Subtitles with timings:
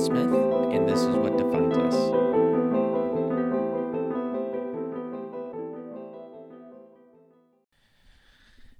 [0.00, 0.32] Smith,
[0.72, 1.94] and this is what defines us.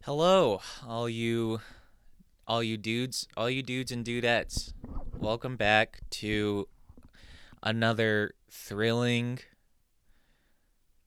[0.04, 1.60] Hello, all you,
[2.46, 4.72] all you dudes, all you dudes and dudettes.
[5.14, 6.68] Welcome back to
[7.62, 9.40] another thrilling,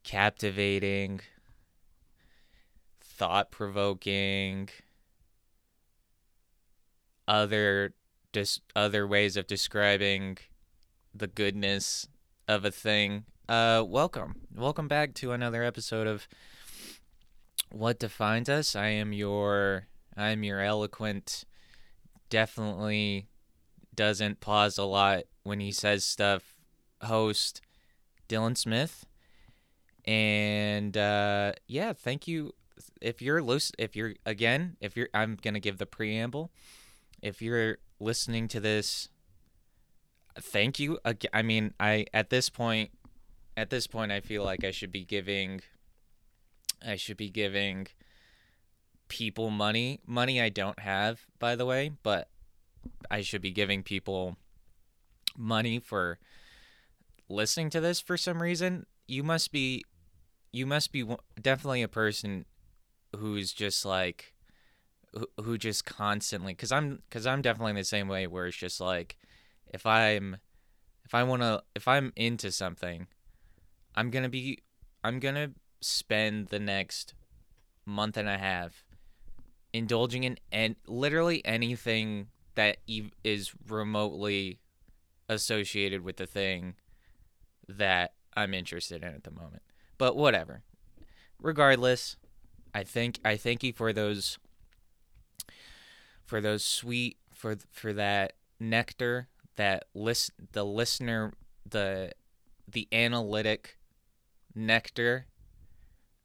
[0.03, 1.21] captivating,
[3.01, 4.69] thought-provoking,
[7.27, 7.95] other
[8.33, 10.39] just other ways of describing
[11.13, 12.07] the goodness
[12.47, 13.25] of a thing.
[13.47, 16.27] Uh, welcome, welcome back to another episode of
[17.71, 18.75] What Defines Us.
[18.75, 19.87] I am your,
[20.17, 21.45] I am your eloquent,
[22.29, 23.27] definitely
[23.93, 26.55] doesn't pause a lot when he says stuff.
[27.03, 27.61] Host
[28.29, 29.05] Dylan Smith,
[30.05, 32.53] and uh, yeah, thank you.
[33.01, 36.49] If you're loose, if you're again, if you're, I'm gonna give the preamble.
[37.21, 39.09] If you're listening to this,
[40.39, 40.99] thank you.
[41.33, 42.91] I mean, I at this point,
[43.55, 45.61] at this point, I feel like I should be giving.
[46.85, 47.87] I should be giving
[49.07, 50.01] people money.
[50.05, 52.27] Money I don't have, by the way, but
[53.09, 54.37] I should be giving people
[55.37, 56.19] money for
[57.29, 58.85] listening to this for some reason.
[59.07, 59.83] You must be
[60.51, 61.03] you must be
[61.41, 62.45] definitely a person
[63.15, 64.32] who's just like
[65.13, 68.79] who, who just constantly cuz I'm cuz I'm definitely the same way where it's just
[68.79, 69.17] like
[69.67, 70.37] if I'm
[71.05, 73.07] if I want to if I'm into something
[73.95, 74.59] I'm going to be
[75.03, 77.13] I'm going to spend the next
[77.85, 78.85] month and a half
[79.73, 82.77] indulging in and literally anything that
[83.23, 84.59] is remotely
[85.27, 86.75] associated with the thing
[87.67, 89.63] that I'm interested in at the moment.
[89.97, 90.61] But whatever.
[91.39, 92.15] Regardless,
[92.73, 94.37] I think I thank you for those
[96.33, 101.31] for those sweet for for that nectar that list the listener
[101.69, 102.11] the
[102.67, 103.77] the analytic
[104.55, 105.27] nectar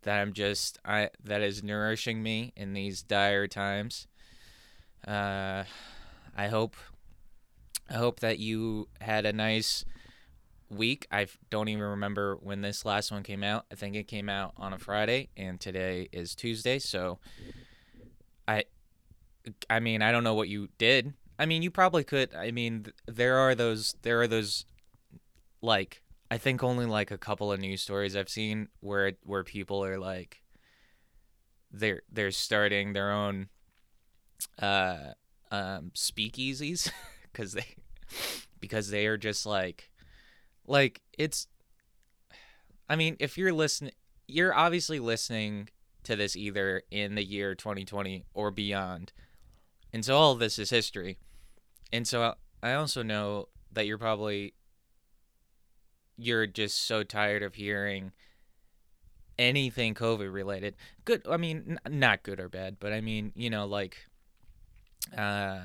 [0.04, 4.06] that I'm just I that is nourishing me in these dire times.
[5.06, 5.64] Uh
[6.34, 6.74] I hope
[7.90, 9.84] I hope that you had a nice
[10.70, 11.06] week.
[11.12, 13.66] I don't even remember when this last one came out.
[13.70, 17.18] I think it came out on a Friday and today is Tuesday, so
[18.46, 18.64] I
[19.68, 21.14] I mean, I don't know what you did.
[21.38, 22.34] I mean, you probably could.
[22.34, 24.64] I mean, there are those there are those
[25.62, 29.84] like I think only like a couple of news stories I've seen where where people
[29.84, 30.42] are like
[31.70, 33.48] they're they're starting their own
[34.60, 35.12] uh
[35.50, 36.90] um speakeasies
[37.32, 37.76] cuz they
[38.60, 39.90] because they are just like
[40.66, 41.46] like it's
[42.90, 43.92] I mean, if you're listening
[44.26, 45.68] you're obviously listening
[46.04, 49.12] to this either in the year 2020 or beyond.
[49.92, 51.18] And so all this is history.
[51.92, 54.54] And so I also know that you're probably
[56.16, 58.12] you're just so tired of hearing
[59.38, 60.74] anything COVID related.
[61.04, 63.96] Good, I mean, n- not good or bad, but I mean, you know, like,
[65.16, 65.60] uh,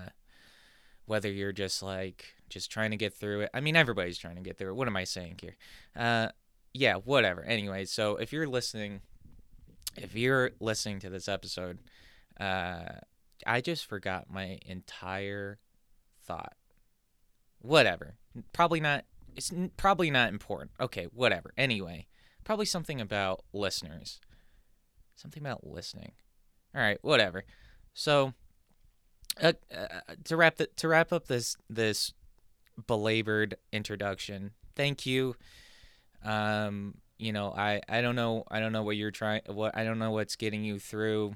[1.06, 3.50] whether you're just like just trying to get through it.
[3.54, 4.76] I mean, everybody's trying to get through it.
[4.76, 5.56] What am I saying here?
[5.96, 6.30] Uh,
[6.74, 7.44] yeah, whatever.
[7.44, 9.02] Anyway, so if you're listening,
[9.98, 11.80] if you're listening to this episode,
[12.40, 13.00] uh,
[13.46, 15.60] I just forgot my entire
[16.24, 16.54] thought.
[17.60, 18.16] Whatever.
[18.52, 19.06] Probably not
[19.36, 20.72] it's probably not important.
[20.80, 21.54] Okay, whatever.
[21.58, 22.08] Anyway,
[22.44, 24.20] probably something about listeners.
[25.16, 26.14] Something about listening.
[26.76, 27.44] All right, whatever.
[27.94, 28.34] So,
[29.42, 29.88] uh, uh,
[30.26, 32.14] to wrap the, to wrap up this this
[32.88, 35.36] belabored introduction, thank you.
[36.24, 39.84] Um, you know, I I don't know I don't know what you're trying what I
[39.84, 41.36] don't know what's getting you through.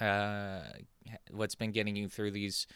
[0.00, 0.62] Uh,
[1.30, 2.66] what's been getting you through these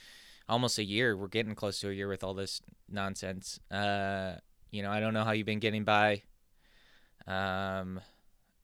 [0.48, 1.16] almost a year.
[1.16, 3.60] We're getting close to a year with all this nonsense.
[3.70, 4.34] Uh,
[4.70, 6.22] you know, I don't know how you've been getting by.
[7.26, 8.00] Um,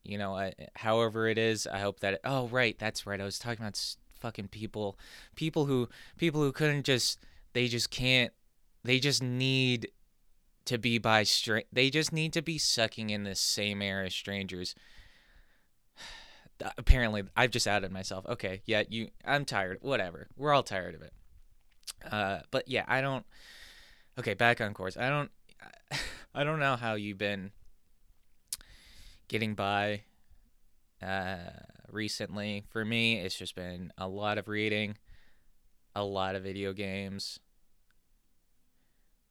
[0.05, 2.15] you know, I, however it is, I hope that.
[2.15, 3.21] It, oh, right, that's right.
[3.21, 3.79] I was talking about
[4.21, 4.99] fucking people,
[5.37, 7.19] people who people who couldn't just
[7.53, 8.33] they just can't
[8.85, 9.91] they just need
[10.65, 11.67] to be by straight.
[11.73, 14.75] They just need to be sucking in the same air as strangers.
[16.79, 18.27] Apparently, I've just added myself.
[18.27, 19.09] Okay, yeah, you.
[19.25, 19.79] I'm tired.
[19.81, 20.29] Whatever.
[20.37, 21.13] We're all tired of it.
[22.11, 23.25] Uh, but yeah, I don't.
[24.19, 24.97] Okay, back on course.
[24.97, 25.31] I don't.
[26.35, 27.53] I don't know how you've been
[29.29, 30.03] getting by
[31.03, 31.37] uh,
[31.91, 32.65] recently.
[32.71, 34.97] For me, it's just been a lot of reading,
[35.95, 37.39] a lot of video games,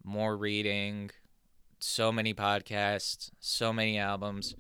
[0.04, 1.12] more reading,
[1.80, 4.56] so many podcasts, so many albums.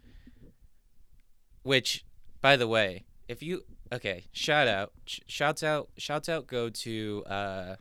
[1.63, 2.05] Which,
[2.41, 7.23] by the way, if you okay, shout out, sh- shouts out, shouts out, go to
[7.27, 7.75] uh,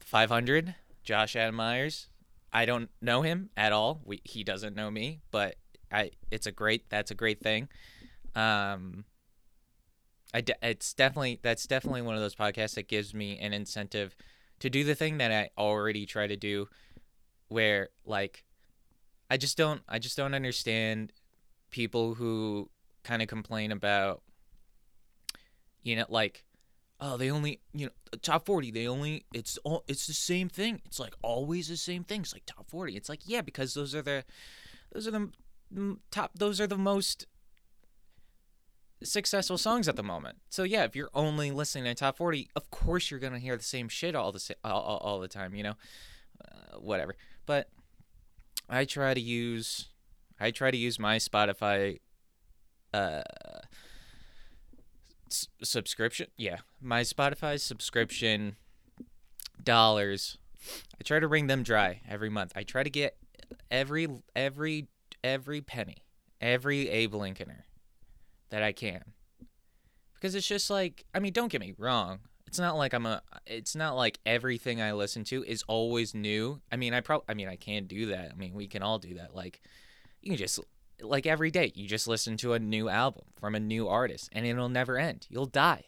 [0.00, 0.74] 500,
[1.04, 2.08] Josh Adam Meyers.
[2.52, 4.02] I don't know him at all.
[4.04, 5.56] We, he doesn't know me, but
[5.90, 7.68] I it's a great that's a great thing.
[8.34, 9.04] Um,
[10.34, 14.14] I de- it's definitely that's definitely one of those podcasts that gives me an incentive
[14.60, 16.68] to do the thing that I already try to do,
[17.48, 18.44] where like
[19.30, 21.12] I just don't I just don't understand
[21.72, 22.70] people who
[23.02, 24.22] kind of complain about
[25.82, 26.44] you know like
[27.00, 30.80] oh they only you know top 40 they only it's all it's the same thing.
[30.84, 32.20] It's like always the same thing.
[32.20, 34.24] It's like top 40 it's like yeah because those are the
[34.92, 35.30] those are the
[36.12, 37.26] top those are the most
[39.02, 40.38] successful songs at the moment.
[40.48, 43.64] So yeah if you're only listening to top 40 of course you're gonna hear the
[43.64, 45.74] same shit all the all, all, all the time you know?
[46.40, 47.16] Uh, whatever.
[47.46, 47.68] But
[48.68, 49.88] i try to use
[50.42, 51.98] i try to use my spotify
[52.92, 53.22] uh
[55.32, 56.28] s- subscription.
[56.36, 58.56] Yeah, my Spotify subscription
[59.62, 60.38] dollars.
[61.00, 62.52] I try to wring them dry every month.
[62.54, 63.16] I try to get
[63.70, 64.88] every every
[65.24, 65.98] every penny,
[66.40, 67.62] every Abe Lincolner
[68.50, 69.02] that I can.
[70.14, 72.20] Because it's just like, I mean, don't get me wrong.
[72.46, 73.22] It's not like I'm a.
[73.46, 76.60] It's not like everything I listen to is always new.
[76.70, 77.24] I mean, I probably.
[77.28, 78.30] I mean, I can do that.
[78.30, 79.34] I mean, we can all do that.
[79.34, 79.62] Like,
[80.22, 80.60] you can just
[81.00, 84.46] like every day you just listen to a new album from a new artist and
[84.46, 85.26] it'll never end.
[85.28, 85.84] You'll die.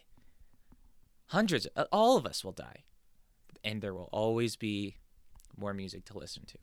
[1.27, 2.83] Hundreds uh, all of us will die.
[3.63, 4.97] And there will always be
[5.57, 6.57] more music to listen to.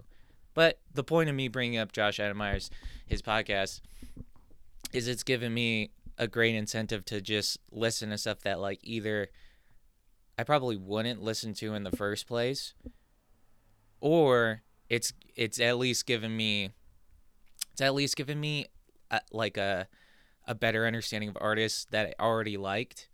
[0.55, 2.71] But the point of me bringing up josh adam meyers
[3.07, 3.81] his podcast
[4.93, 9.29] is it's given me a great incentive to just listen to stuff that like either
[10.39, 12.75] i probably wouldn't listen to in the first place
[14.01, 16.71] or it's it's at least given me
[17.73, 18.67] it's at least given me
[19.11, 19.89] a, like a
[20.47, 23.09] a better understanding of artists that I already liked.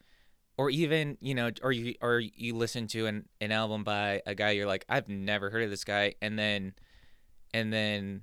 [0.56, 4.34] Or even you know or you or you listen to an, an album by a
[4.34, 6.14] guy you're like I've never heard of this guy.
[6.20, 6.72] And then
[7.54, 8.22] and then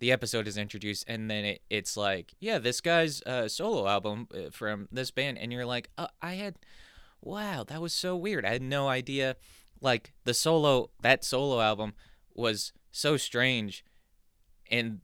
[0.00, 4.26] the episode is introduced and then it, it's like yeah this guy's uh, solo album
[4.34, 5.38] uh, from this band.
[5.38, 6.56] And you're like uh, I had
[7.20, 8.44] wow that was so weird.
[8.44, 9.36] I had no idea.
[9.80, 11.94] Like the solo that solo album
[12.34, 13.84] was so strange.
[14.68, 15.00] And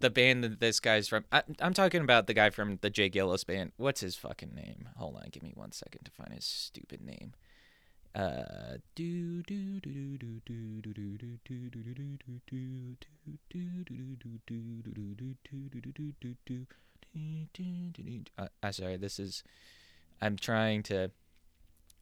[0.00, 1.24] the band that this guy's from.
[1.32, 3.10] I, am talking about the guy from the J.
[3.10, 3.72] Geils band.
[3.76, 4.88] What's his fucking name?
[4.96, 7.34] Hold on, give me one second to find his stupid name.
[8.14, 12.36] Uh, do do do do do do do do do do do do do
[16.46, 16.66] do
[18.62, 18.96] I'm sorry.
[18.96, 19.42] This is.
[20.20, 21.10] I'm trying to.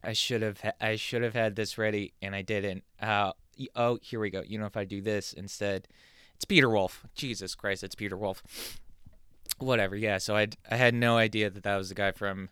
[0.03, 0.61] I should have.
[0.79, 2.83] I should have had this ready, and I didn't.
[3.01, 3.33] Uh,
[3.75, 4.41] oh, here we go.
[4.45, 5.87] You know, if I do this instead,
[6.37, 7.03] it's Peter Wolf.
[7.15, 8.43] Jesus Christ, it's Peter Wolf.
[9.57, 9.95] Whatever.
[9.95, 10.19] Yeah.
[10.19, 12.49] So I I had no idea that that was the guy from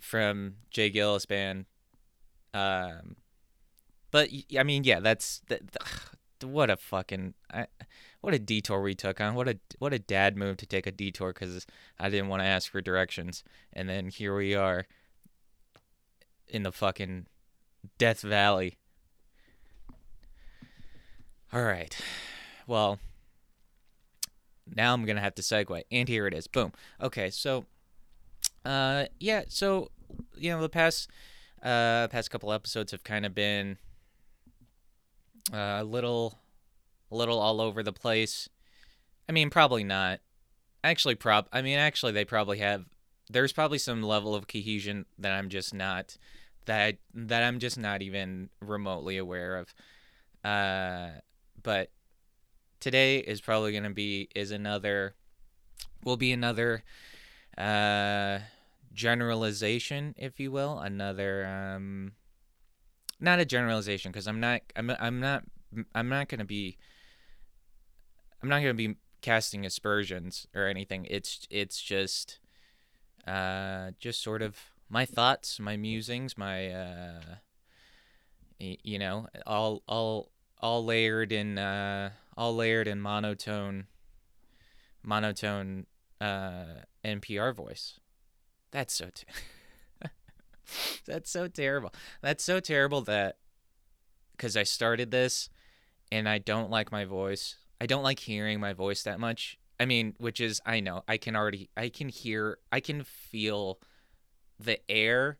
[0.00, 0.90] from J.
[0.90, 1.66] Geils band.
[2.54, 3.16] Um,
[4.10, 5.62] but I mean, yeah, that's that.
[6.42, 7.66] What a fucking I,
[8.20, 9.36] what a detour we took on.
[9.36, 11.66] What a what a dad move to take a detour because
[12.00, 14.86] I didn't want to ask for directions, and then here we are
[16.48, 17.26] in the fucking
[17.96, 18.76] Death Valley.
[21.52, 21.96] All right
[22.66, 22.98] well,
[24.74, 26.46] now I'm gonna have to segue, and here it is.
[26.46, 26.72] Boom.
[27.00, 27.66] Okay, so,
[28.64, 29.90] uh, yeah, so
[30.36, 31.08] you know the past,
[31.62, 33.78] uh, past couple episodes have kind of been
[35.52, 36.38] uh, a little,
[37.10, 38.48] a little all over the place.
[39.28, 40.20] I mean, probably not.
[40.84, 41.48] Actually, prob.
[41.52, 42.86] I mean, actually, they probably have.
[43.30, 46.18] There's probably some level of cohesion that I'm just not
[46.66, 49.74] that that I'm just not even remotely aware of.
[50.44, 51.20] Uh,
[51.62, 51.90] but
[52.82, 55.14] today is probably going to be is another
[56.04, 56.82] will be another
[57.56, 58.40] uh
[58.92, 60.78] generalization if you will.
[60.78, 62.12] Another um
[63.20, 65.44] not a generalization because i'm not i'm, I'm not
[65.94, 66.76] i'm not going to be
[68.42, 71.06] i'm not going to be casting aspersions or anything.
[71.08, 72.40] It's it's just
[73.28, 74.58] uh just sort of
[74.88, 77.20] my thoughts my musings my uh
[78.58, 80.31] you know all all
[80.62, 83.86] all layered in uh all layered in monotone
[85.02, 85.86] monotone
[86.20, 87.98] uh, NPR voice.
[88.70, 90.08] That's so ter-
[91.06, 91.92] That's so terrible.
[92.22, 93.38] That's so terrible that
[94.38, 95.50] cuz I started this
[96.10, 97.56] and I don't like my voice.
[97.80, 99.58] I don't like hearing my voice that much.
[99.78, 101.02] I mean, which is I know.
[101.08, 103.80] I can already I can hear I can feel
[104.58, 105.38] the air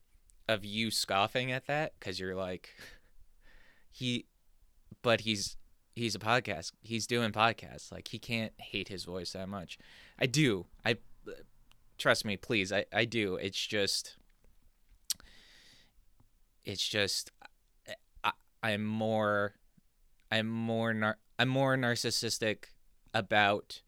[0.48, 2.70] of you scoffing at that cuz you're like
[3.90, 4.26] he
[5.02, 5.56] but he's
[5.94, 6.72] he's a podcast.
[6.82, 7.92] He's doing podcasts.
[7.92, 9.78] Like he can't hate his voice that much.
[10.18, 10.66] I do.
[10.84, 10.96] I
[11.98, 12.72] trust me, please.
[12.72, 13.36] I I do.
[13.36, 14.16] It's just
[16.64, 17.30] it's just
[18.24, 18.32] I
[18.62, 19.54] I'm more
[20.30, 22.64] I'm more nar- I'm more narcissistic
[23.12, 23.82] about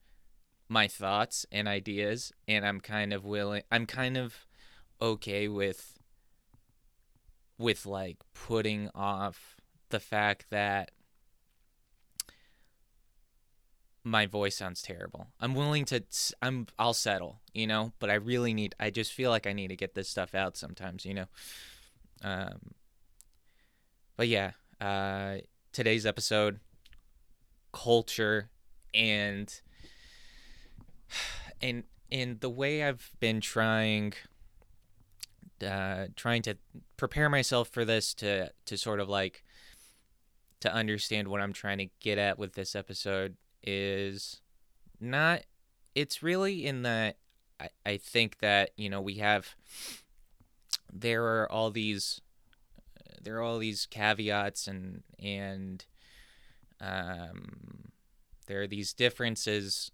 [0.69, 4.35] my thoughts and ideas and I'm kind of willing I'm kind of
[5.01, 5.99] okay with
[7.59, 9.57] with like putting off
[9.91, 10.91] the fact that
[14.05, 15.29] my voice sounds terrible.
[15.41, 16.05] I'm willing to
[16.43, 19.69] I'm I'll settle, you know, but I really need I just feel like I need
[19.69, 21.27] to get this stuff out sometimes, you know.
[22.23, 22.75] Um
[24.17, 25.37] but yeah, uh
[25.73, 26.61] today's episode
[27.73, 28.51] culture
[28.93, 29.61] and
[31.63, 34.13] and and the way I've been trying
[35.67, 36.59] uh trying to
[36.99, 39.43] prepare myself for this to to sort of like
[40.61, 44.41] to understand what I'm trying to get at with this episode is
[45.01, 45.41] not
[45.95, 47.15] it's really in the
[47.61, 49.55] I, I think that you know we have
[50.93, 52.21] there are all these
[53.23, 55.85] there are all these caveats and and
[56.81, 57.93] um
[58.47, 59.91] there are these differences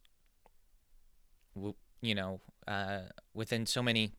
[2.01, 3.01] you know uh
[3.35, 4.13] within so many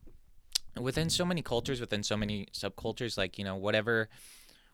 [0.80, 4.08] within so many cultures within so many subcultures like you know whatever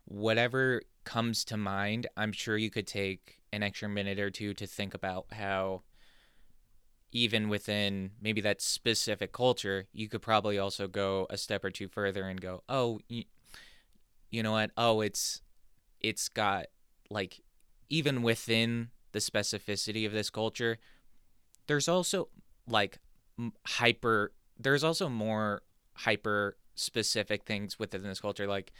[0.09, 4.67] whatever comes to mind i'm sure you could take an extra minute or two to
[4.67, 5.83] think about how
[7.13, 11.89] even within maybe that specific culture, you could probably also go a step or two
[11.89, 13.25] further and go, oh, you,
[14.31, 14.71] you know what?
[14.77, 15.41] Oh, it's
[16.01, 16.67] it's got
[17.11, 17.41] like
[17.89, 20.79] even within the specificity of this culture,
[21.67, 22.29] there's also
[22.69, 22.99] like
[23.67, 24.33] hyper.
[24.59, 25.63] There's also more
[25.95, 28.47] hyper specific things within this culture.
[28.47, 28.73] Like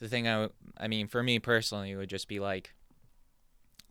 [0.00, 0.48] the thing I,
[0.78, 2.74] I mean, for me personally, would just be like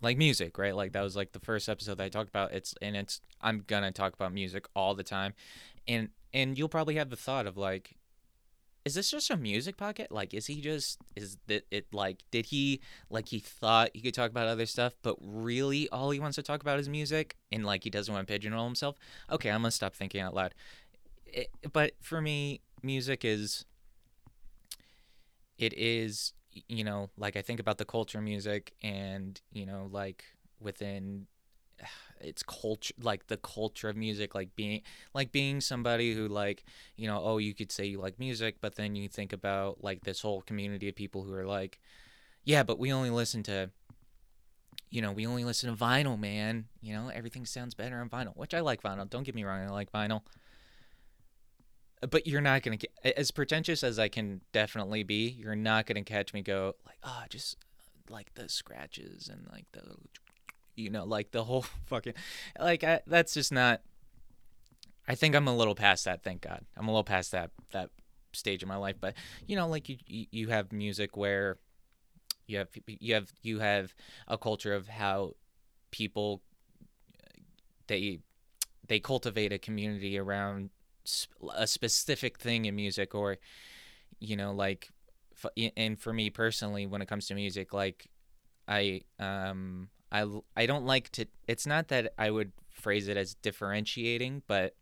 [0.04, 0.76] like music, right?
[0.76, 2.52] Like that was like the first episode that I talked about.
[2.52, 5.34] It's and it's I'm gonna talk about music all the time,
[5.88, 7.96] and and you'll probably have the thought of like,
[8.86, 10.12] is this just a music pocket?
[10.12, 14.14] Like, is he just is that it like did he like he thought he could
[14.14, 17.66] talk about other stuff, but really all he wants to talk about is music, and
[17.66, 18.98] like he doesn't want to pigeonhole himself?
[19.32, 20.54] Okay, I'm gonna stop thinking out loud.
[21.26, 23.66] It, but for me, music is
[25.58, 26.34] it is
[26.68, 30.24] you know, like I think about the culture music and, you know, like
[30.60, 31.28] within
[32.22, 34.82] its culture like the culture of music like being
[35.14, 36.64] like being somebody who like
[36.96, 40.00] you know oh you could say you like music but then you think about like
[40.04, 41.82] this whole community of people who are like
[42.46, 43.70] yeah but we only listen to
[44.90, 46.66] you know we only listen to vinyl man.
[46.80, 49.60] You know everything sounds better on vinyl which i like vinyl don't get me wrong
[49.60, 50.22] i like vinyl
[52.08, 55.30] but you're not gonna get as pretentious as I can definitely be.
[55.30, 57.58] You're not gonna catch me go like, oh, just
[58.10, 59.96] like the scratches and like the,
[60.76, 62.14] you know, like the whole fucking,
[62.60, 63.82] like I, that's just not.
[65.06, 66.24] I think I'm a little past that.
[66.24, 67.90] Thank God, I'm a little past that that
[68.32, 68.96] stage of my life.
[69.00, 69.16] But
[69.48, 71.58] you know, like you you have music where
[72.48, 73.94] you have you have you have
[74.28, 75.36] a culture of how
[75.92, 76.42] people
[77.20, 77.42] uh,
[77.88, 78.20] they
[78.88, 80.70] they cultivate a community around
[81.54, 83.38] a specific thing in music or
[84.20, 84.90] you know like
[85.78, 88.08] and for me personally when it comes to music like
[88.68, 93.34] i um i i don't like to it's not that i would phrase it as
[93.36, 94.76] differentiating but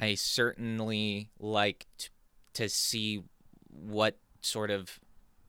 [0.00, 2.10] i certainly like to,
[2.54, 3.22] to see
[3.68, 5.00] what sort of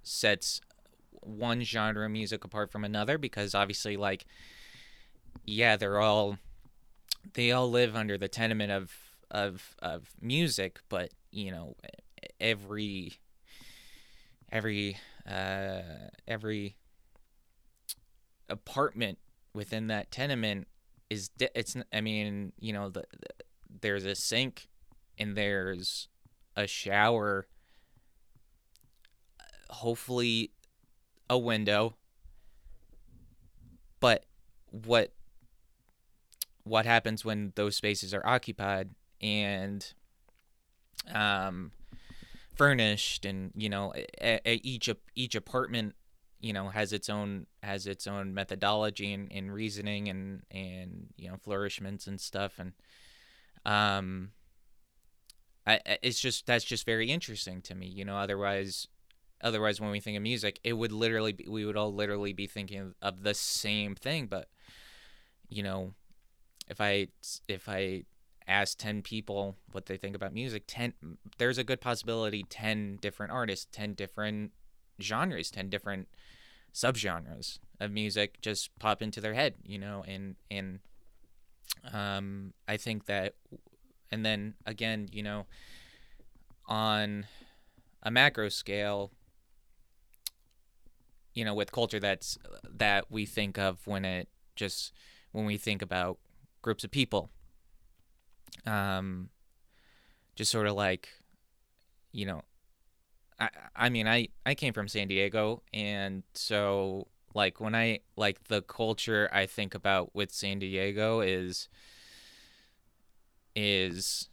[0.04, 0.62] sets
[1.22, 4.26] one genre of music apart from another because obviously like
[5.46, 6.38] yeah they're all
[7.34, 8.92] they all live under the tenement of
[9.30, 11.76] of of music, but you know,
[12.40, 13.14] every
[14.52, 14.98] every
[15.30, 15.82] uh,
[16.28, 16.76] every
[18.50, 19.18] apartment
[19.54, 20.68] within that tenement
[21.10, 23.46] is it's I mean, you know, the, the
[23.82, 24.68] there's a sink
[25.18, 26.08] and there's
[26.56, 27.48] a shower
[29.72, 30.52] hopefully
[31.30, 31.96] a window.
[34.00, 34.26] But
[34.70, 35.14] what
[36.72, 39.94] what happens when those spaces are occupied and
[41.14, 41.74] um,
[42.56, 45.96] furnished and you know a, a each each apartment
[46.40, 51.28] you know has its own has its own methodology and, and reasoning and and you
[51.28, 52.58] know flourishments and stuff.
[52.58, 52.72] And
[53.66, 54.32] um
[55.68, 58.88] I, it's just that's just very interesting to me you know otherwise
[59.44, 62.48] otherwise when we think of music it would literally be, we would all literally be
[62.48, 64.28] thinking of the same thing.
[64.28, 64.48] But
[65.50, 65.96] you know
[66.72, 67.08] if I
[67.48, 68.06] if I
[68.48, 70.94] ask 10 people what they think about music 10
[71.38, 74.52] there's a good possibility 10 different artists 10 different
[75.00, 76.08] genres 10 different
[76.74, 80.80] subgenres of music just pop into their head you know and and
[81.94, 83.36] um i think that
[84.12, 85.46] and then again you know
[86.68, 87.26] on
[88.02, 89.12] a macro scale
[91.34, 94.94] you know with culture that's that we think of when it just
[95.32, 96.18] when we think about
[96.62, 97.30] groups of people
[98.66, 99.30] um
[100.36, 101.10] just sort of like
[102.12, 102.42] you know
[103.40, 108.46] I I mean I I came from San Diego and so like when I like
[108.46, 111.70] the culture I think about with San Diego is
[113.56, 114.30] is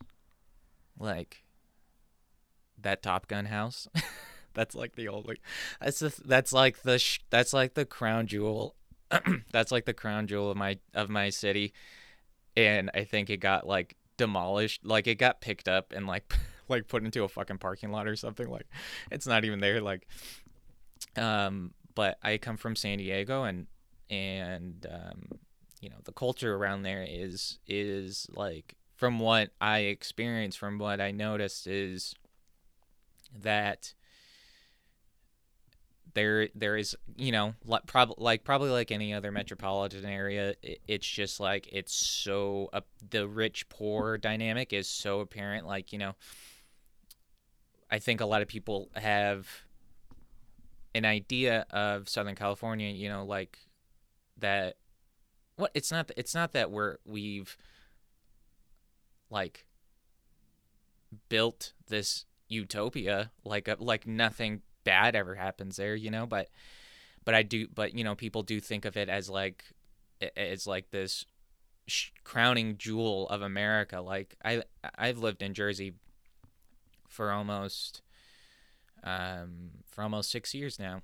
[0.98, 1.44] like
[2.80, 3.88] that Top Gun house.
[4.54, 5.40] that's like the only
[5.80, 8.74] that's the, that's like the that's like the crown jewel.
[9.52, 11.72] that's like the crown jewel of my of my city
[12.58, 16.34] and I think it got like demolished like it got picked up and like
[16.68, 18.66] like put into a fucking parking lot or something like
[19.10, 20.06] it's not even there like
[21.16, 23.66] um but I come from San Diego and
[24.10, 25.38] and um
[25.80, 31.00] you know the culture around there is is like from what I experienced from what
[31.00, 32.14] I noticed is
[33.40, 33.94] that
[36.14, 40.80] there there is you know like probably like probably like any other metropolitan area it,
[40.88, 45.98] it's just like it's so uh, the rich poor dynamic is so apparent like you
[45.98, 46.14] know
[47.90, 49.48] I think a lot of people have
[50.94, 53.58] an idea of Southern California, you know, like
[54.38, 54.76] that.
[55.56, 56.10] What it's not.
[56.16, 57.56] It's not that we're we've
[59.30, 59.66] like
[61.28, 66.26] built this utopia, like a, like nothing bad ever happens there, you know.
[66.26, 66.48] But
[67.24, 67.68] but I do.
[67.72, 69.64] But you know, people do think of it as like
[70.20, 71.24] it's like this
[72.24, 74.00] crowning jewel of America.
[74.00, 74.62] Like I
[74.96, 75.94] I've lived in Jersey
[77.08, 78.02] for almost
[79.04, 81.02] um, for almost six years now.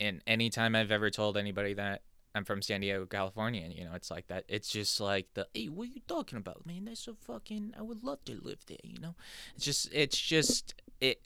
[0.00, 2.02] And anytime I've ever told anybody that
[2.34, 4.44] I'm from San Diego, California, you know, it's like that.
[4.48, 6.84] It's just like the hey, what are you talking about, man?
[6.84, 7.74] That's so fucking.
[7.78, 9.14] I would love to live there, you know.
[9.56, 11.20] It's just, it's just it.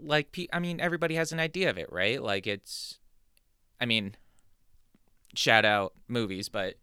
[0.00, 2.22] Like, I mean, everybody has an idea of it, right?
[2.22, 2.98] Like, it's,
[3.80, 4.14] I mean,
[5.34, 6.76] shout out movies, but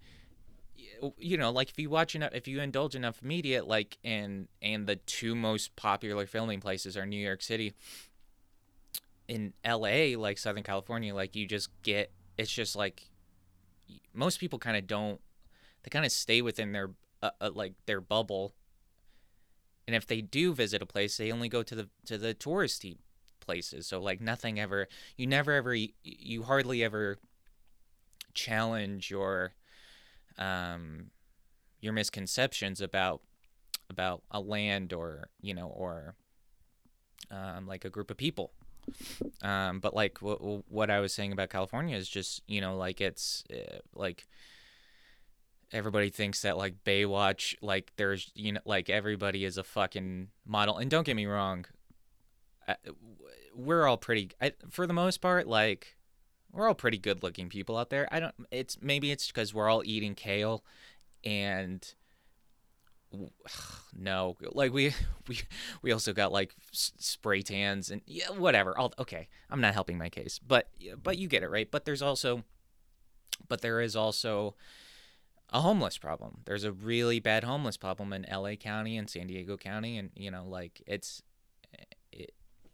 [1.17, 4.87] you know, like if you watch enough, if you indulge enough media, like and and
[4.87, 7.73] the two most popular filming places are New York City,
[9.27, 13.09] in L.A., like Southern California, like you just get it's just like
[14.13, 15.21] most people kind of don't
[15.83, 18.53] they kind of stay within their uh, uh, like their bubble
[19.89, 22.97] and if they do visit a place they only go to the to the touristy
[23.39, 27.17] places so like nothing ever you never ever you hardly ever
[28.35, 29.53] challenge your
[30.37, 31.11] um,
[31.81, 33.21] your misconceptions about
[33.89, 36.15] about a land or you know or
[37.31, 38.51] um, like a group of people.
[39.43, 43.01] Um, but like w- what I was saying about California is just you know like
[43.01, 44.27] it's uh, like
[45.71, 50.77] everybody thinks that like Baywatch like there's you know like everybody is a fucking model.
[50.77, 51.65] And don't get me wrong
[52.69, 52.75] uh,
[53.55, 54.29] we're all pretty
[54.69, 55.97] for the most part like
[56.51, 58.07] we're all pretty good looking people out there.
[58.11, 60.63] I don't it's maybe it's because we're all eating kale
[61.23, 61.93] and
[63.97, 64.93] no like we
[65.27, 65.39] we
[65.81, 68.79] we also got like spray tans and yeah whatever.
[68.99, 70.69] Okay i'm not helping my case but
[71.01, 71.69] but you get it right?
[71.69, 72.43] But there's also
[73.47, 74.55] but there is also
[75.51, 79.57] a homeless problem there's a really bad homeless problem in la county and san diego
[79.57, 81.23] county and you know like it's
[82.11, 82.33] it,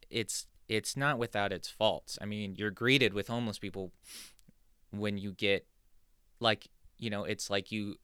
[0.10, 2.18] it's it's not without its faults.
[2.22, 3.92] I mean, you're greeted with homeless people
[4.92, 5.68] when you get
[6.40, 7.96] like, you know, it's like you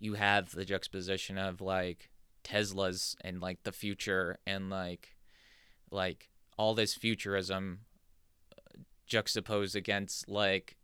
[0.00, 2.10] you have the juxtaposition of like
[2.44, 5.16] Teslas and like the future and like
[5.90, 7.80] like all this futurism
[8.52, 10.76] uh, juxtaposed against like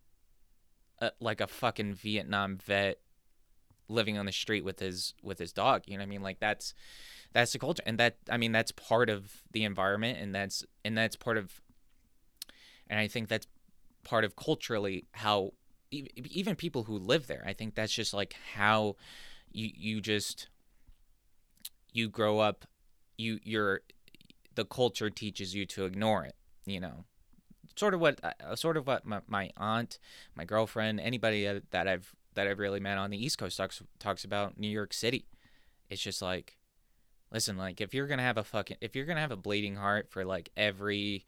[0.99, 2.99] a, like a fucking Vietnam vet
[3.87, 5.83] living on the street with his with his dog.
[5.85, 6.21] You know what I mean?
[6.21, 6.73] Like that's
[7.35, 10.97] that's the culture and that i mean that's part of the environment and that's and
[10.97, 11.61] that's part of
[12.89, 13.45] and i think that's
[14.05, 15.51] part of culturally how
[15.91, 18.95] even people who live there i think that's just like how
[19.51, 20.47] you you just
[21.91, 22.63] you grow up
[23.17, 23.81] you you're
[24.55, 27.03] the culture teaches you to ignore it you know
[27.75, 29.99] sort of what uh, sort of what my, my aunt
[30.35, 33.81] my girlfriend anybody that, that i've that i've really met on the east coast talks
[33.99, 35.25] talks about new york city
[35.89, 36.57] it's just like
[37.31, 40.09] listen, like if you're gonna have a fucking if you're gonna have a bleeding heart
[40.09, 41.25] for like every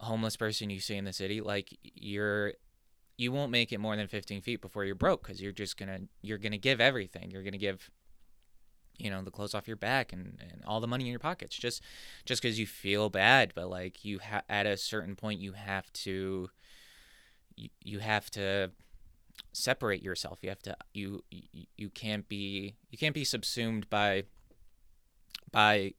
[0.00, 2.54] homeless person you see in the city, like you're
[3.16, 6.00] you won't make it more than 15 feet before you're broke because you're just gonna
[6.22, 7.30] you're gonna give everything.
[7.30, 7.90] You're gonna give
[8.98, 11.56] you know the clothes off your back and, and all the money in your pockets
[11.56, 11.82] just
[12.24, 15.92] just because you feel bad but like you ha- at a certain point you have
[15.92, 16.50] to
[17.54, 18.72] you, you have to
[19.52, 20.38] separate yourself.
[20.42, 24.24] You have to you, you you can't be you can't be subsumed by
[25.50, 25.94] by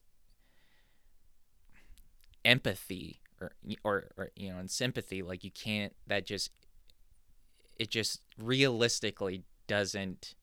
[2.46, 3.52] empathy or
[3.84, 5.22] or, or you know in sympathy.
[5.22, 6.52] Like you can't that just
[7.78, 10.36] it just realistically doesn't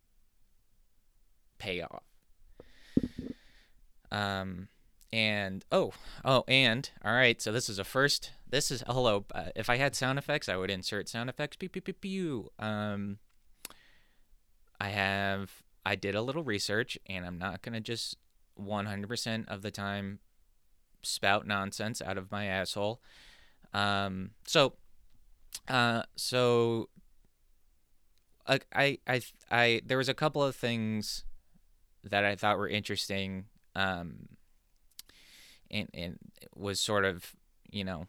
[1.59, 2.03] pay off.
[4.11, 4.69] Um
[5.13, 5.93] and oh
[6.25, 9.77] oh and all right so this is a first this is hello uh, if i
[9.77, 13.19] had sound effects i would insert sound effects pew pew pew pew um
[14.81, 18.17] i have i did a little research and i'm not gonna just
[18.59, 20.19] 100% of the time
[21.03, 23.01] spout nonsense out of my asshole.
[23.73, 24.75] Um, so,
[25.69, 26.89] uh, so
[28.47, 31.25] I, I, I, I, there was a couple of things
[32.05, 34.29] that I thought were interesting, um,
[35.71, 36.19] and and
[36.55, 37.35] was sort of,
[37.71, 38.07] you know,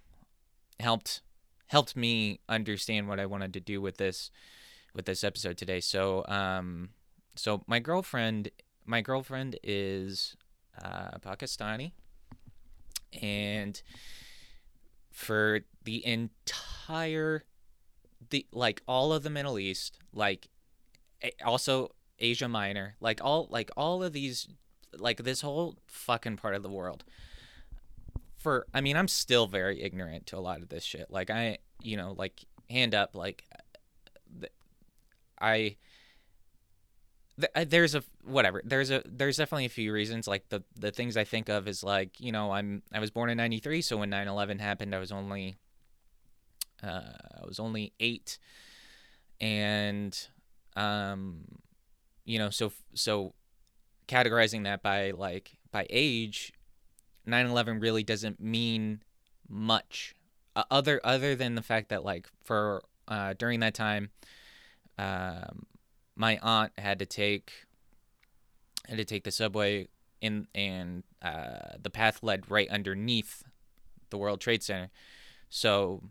[0.79, 1.21] helped
[1.67, 4.31] helped me understand what I wanted to do with this
[4.93, 5.79] with this episode today.
[5.79, 6.89] So, um,
[7.35, 8.49] so my girlfriend,
[8.85, 10.35] my girlfriend is
[10.81, 11.91] uh, Pakistani
[13.21, 13.81] and
[15.11, 17.43] for the entire
[18.29, 20.47] the like all of the Middle East, like
[21.45, 24.47] also Asia Minor, like all like all of these
[24.97, 27.03] like this whole fucking part of the world.
[28.47, 31.07] For I mean, I'm still very ignorant to a lot of this shit.
[31.09, 33.43] Like I, you know, like hand up like
[35.41, 35.75] I
[37.53, 38.61] uh, there's a whatever.
[38.63, 40.29] There's a there's definitely a few reasons.
[40.29, 43.29] Like the the things i think of is like you know i'm i was born
[43.29, 45.57] in 93 so when 9-11 happened i was only
[46.81, 47.01] uh
[47.41, 48.39] i was only eight.
[49.41, 50.17] And
[50.77, 51.41] um
[52.23, 53.33] you know so so
[54.07, 56.53] categorizing that by like by age
[57.27, 59.01] 9-11 really doesn't mean
[59.49, 60.15] much
[60.55, 64.09] uh, other other than the fact that like for uh during that time
[64.97, 65.65] um
[66.15, 67.51] my aunt had to take
[68.87, 69.87] had to take the subway
[70.21, 73.43] in and uh, the path led right underneath
[74.09, 74.89] the World Trade Center.
[75.49, 76.03] So,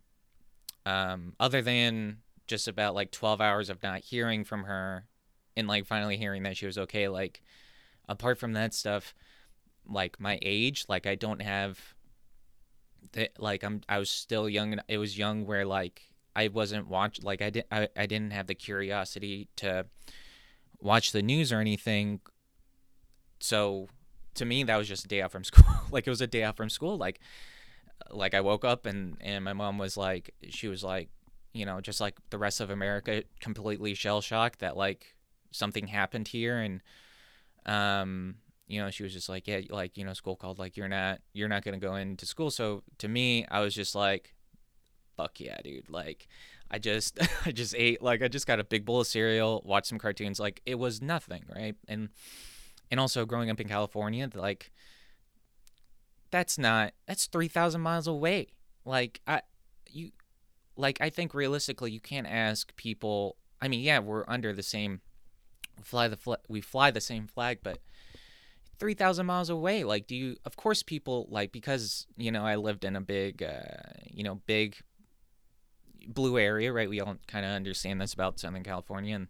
[0.85, 5.07] um, other than just about like 12 hours of not hearing from her
[5.57, 7.43] and like finally hearing that she was okay, like
[8.09, 9.15] apart from that stuff,
[9.89, 11.95] like my age, like I don't have
[13.13, 14.73] that, like I'm, I was still young.
[14.73, 16.03] and It was young where like
[16.35, 19.87] I wasn't watch like I didn't I, I didn't have the curiosity to
[20.81, 22.21] watch the news or anything.
[23.41, 23.89] So
[24.35, 25.65] to me that was just a day off from school.
[25.91, 26.97] like it was a day off from school.
[26.99, 27.21] Like
[28.11, 31.09] like I woke up and and my mom was like she was like,
[31.55, 35.15] you know, just like the rest of America completely shell shocked that like
[35.53, 36.83] something happened here and
[37.65, 40.89] um you know she was just like yeah like you know school called like you're
[40.89, 44.35] not you're not going to go into school so to me i was just like
[45.17, 45.89] fuck yeah, dude.
[45.89, 46.29] Like,
[46.71, 49.89] I just I just ate like I just got a big bowl of cereal, watched
[49.89, 50.39] some cartoons.
[50.39, 51.75] Like it was nothing, right?
[51.89, 52.11] And
[52.91, 54.71] and also growing up in California, like
[56.31, 58.49] that's not that's three thousand miles away.
[58.85, 59.43] Like I
[59.91, 60.13] you
[60.77, 63.37] like I think realistically you can't ask people.
[63.61, 65.01] I mean, yeah, we're under the same
[65.83, 67.79] fly the fl- we fly the same flag, but
[68.79, 69.85] 3000 miles away.
[69.85, 73.43] Like do you of course people like because you know i lived in a big
[73.43, 73.61] uh,
[74.11, 74.77] you know big
[76.09, 76.89] blue area, right?
[76.89, 79.29] We all kind of understand this about Southern California, and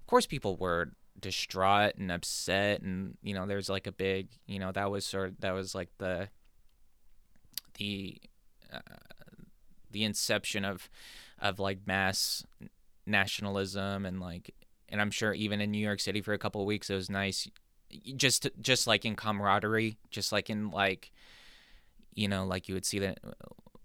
[0.00, 4.58] of course, people were distraught and upset, and you know, there's like a big, you
[4.58, 6.28] know, that was sort of that was like the
[7.78, 8.20] the
[8.72, 8.78] uh,
[9.90, 10.88] the inception of
[11.40, 12.44] of like mass
[13.06, 14.54] nationalism and like
[14.88, 17.48] and I'm sure even in New York City for a couple weeks it was nice
[18.16, 21.12] just just like in camaraderie just like in like
[22.14, 23.18] you know like you would see that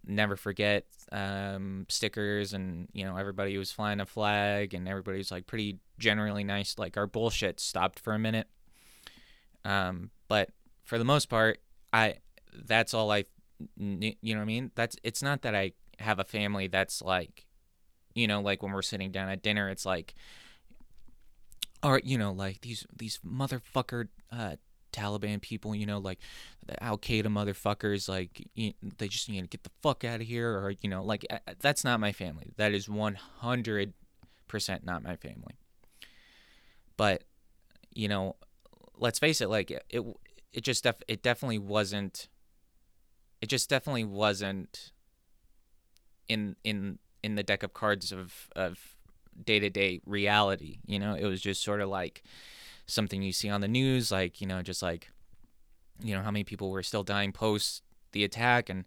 [0.09, 5.31] never forget um, stickers and you know everybody was flying a flag and everybody was
[5.31, 8.47] like pretty generally nice like our bullshit stopped for a minute.
[9.65, 10.49] Um, but
[10.83, 11.59] for the most part
[11.91, 12.15] i
[12.65, 13.25] that's all i
[13.77, 14.71] you know what i mean?
[14.75, 17.45] That's it's not that i have a family that's like
[18.15, 20.15] you know like when we're sitting down at dinner it's like
[21.83, 24.55] or you know like these these motherfucker uh,
[24.91, 26.19] Taliban people, you know, like
[26.65, 30.27] the Al Qaeda motherfuckers, like you, they just need to get the fuck out of
[30.27, 31.25] here, or you know, like
[31.59, 32.51] that's not my family.
[32.57, 33.93] That is one hundred
[34.47, 35.55] percent not my family.
[36.97, 37.23] But
[37.93, 38.35] you know,
[38.97, 40.03] let's face it, like it, it,
[40.53, 42.27] it just def- it definitely wasn't.
[43.41, 44.91] It just definitely wasn't
[46.27, 48.95] in in in the deck of cards of of
[49.43, 50.79] day to day reality.
[50.85, 52.23] You know, it was just sort of like
[52.85, 55.09] something you see on the news, like, you know, just like,
[56.01, 58.85] you know, how many people were still dying post the attack and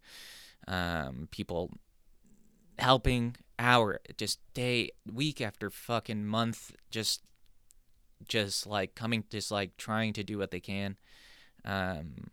[0.66, 1.70] um, people
[2.78, 7.22] helping hour, just day, week after fucking month, just,
[8.26, 10.96] just like coming, just like trying to do what they can.
[11.64, 12.30] Um,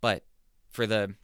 [0.00, 0.24] but
[0.68, 1.14] for the,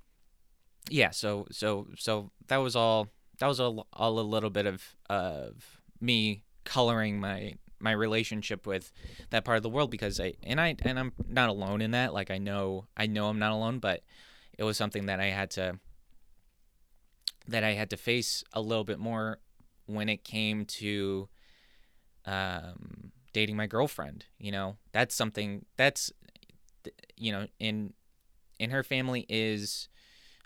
[0.88, 5.80] yeah, so so so that was all that was all, a little bit of of
[6.00, 8.90] me coloring my my relationship with
[9.30, 12.14] that part of the world because I and I and I'm not alone in that.
[12.14, 14.02] Like I know I know I'm not alone, but
[14.58, 15.78] it was something that I had to
[17.48, 19.38] that I had to face a little bit more
[19.86, 21.28] when it came to
[22.24, 24.24] um, dating my girlfriend.
[24.38, 26.12] You know, that's something that's
[27.16, 27.92] you know in
[28.58, 29.88] in her family is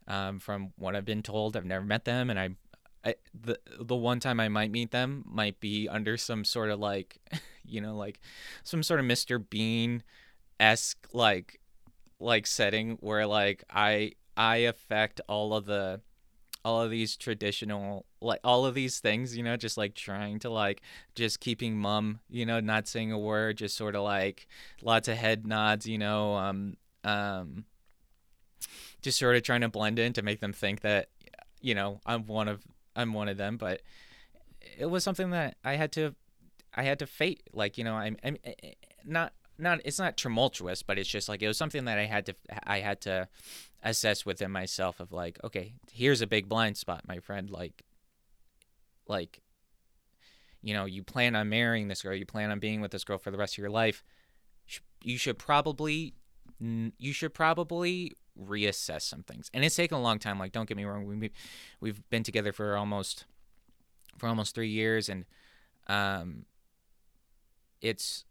[0.09, 1.57] um, from what I've been told.
[1.57, 2.51] I've never met them, and I,
[3.05, 6.79] I the the one time I might meet them might be under some sort of
[6.79, 7.19] like,
[7.65, 8.21] you know, like
[8.63, 9.43] some sort of Mr.
[9.49, 10.03] Bean
[10.59, 11.61] esque like
[12.19, 16.01] like setting where like I I affect all of the
[16.65, 20.51] all of these traditional like all of these things you know just like trying to
[20.51, 20.83] like
[21.15, 24.47] just keeping mum you know not saying a word just sort of like
[24.83, 27.65] lots of head nods you know um um
[29.01, 31.09] just sort of trying to blend in to make them think that
[31.63, 32.63] you know I'm one of
[32.97, 33.83] I'm one of them but
[34.79, 36.15] it was something that I had to
[36.75, 38.73] I had to fate like you know I'm, I'm eh, eh,
[39.05, 42.27] not not it's not tumultuous but it's just like it was something that I had
[42.27, 43.29] to I had to
[43.83, 47.85] assess within myself of like okay here's a big blind spot my friend like
[49.07, 49.41] like
[50.63, 53.19] you know you plan on marrying this girl you plan on being with this girl
[53.19, 54.03] for the rest of your life.
[55.03, 56.15] You should probably
[56.61, 59.51] you should probably reassess some things.
[59.53, 60.39] And it's taken a long time.
[60.39, 61.31] Like, don't get me wrong, we
[61.81, 63.25] we've been together for almost
[64.19, 65.25] for almost three years, and
[65.89, 66.45] um,
[67.81, 68.25] it's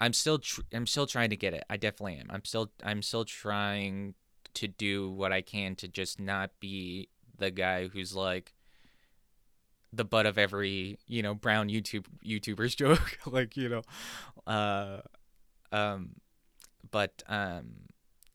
[0.00, 1.64] I'm still tr- I'm still trying to get it.
[1.70, 2.26] I definitely am.
[2.30, 4.14] I'm still I'm still trying
[4.54, 8.54] to do what I can to just not be the guy who's like
[9.92, 13.18] the butt of every you know brown YouTube YouTuber's joke.
[13.26, 13.82] like you know,
[14.46, 15.00] uh,
[15.72, 16.10] um,
[16.90, 17.72] but um,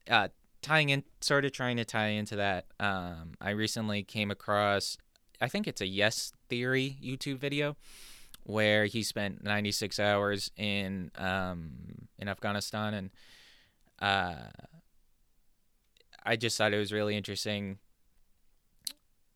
[0.09, 0.29] uh,
[0.61, 4.97] tying in, sort of trying to tie into that, um, I recently came across,
[5.41, 7.75] I think it's a Yes Theory YouTube video
[8.43, 11.71] where he spent 96 hours in um,
[12.17, 13.09] in Afghanistan, and
[14.01, 14.49] uh,
[16.25, 17.77] I just thought it was really interesting.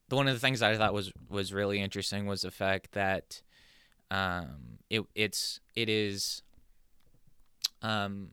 [0.10, 2.94] The one of the things that I thought was was really interesting was the fact
[2.94, 3.42] that
[4.10, 6.42] um, it it's it is
[7.84, 8.30] um,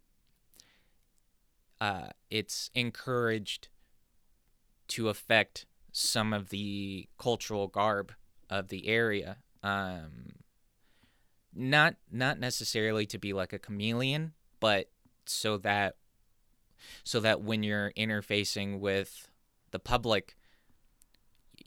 [1.81, 3.69] uh, it's encouraged
[4.89, 8.13] to affect some of the cultural garb
[8.49, 9.39] of the area.
[9.63, 10.33] Um,
[11.55, 14.91] not not necessarily to be like a chameleon, but
[15.27, 15.97] so that
[17.05, 19.31] so that when you're interfacing with
[19.71, 20.37] the public,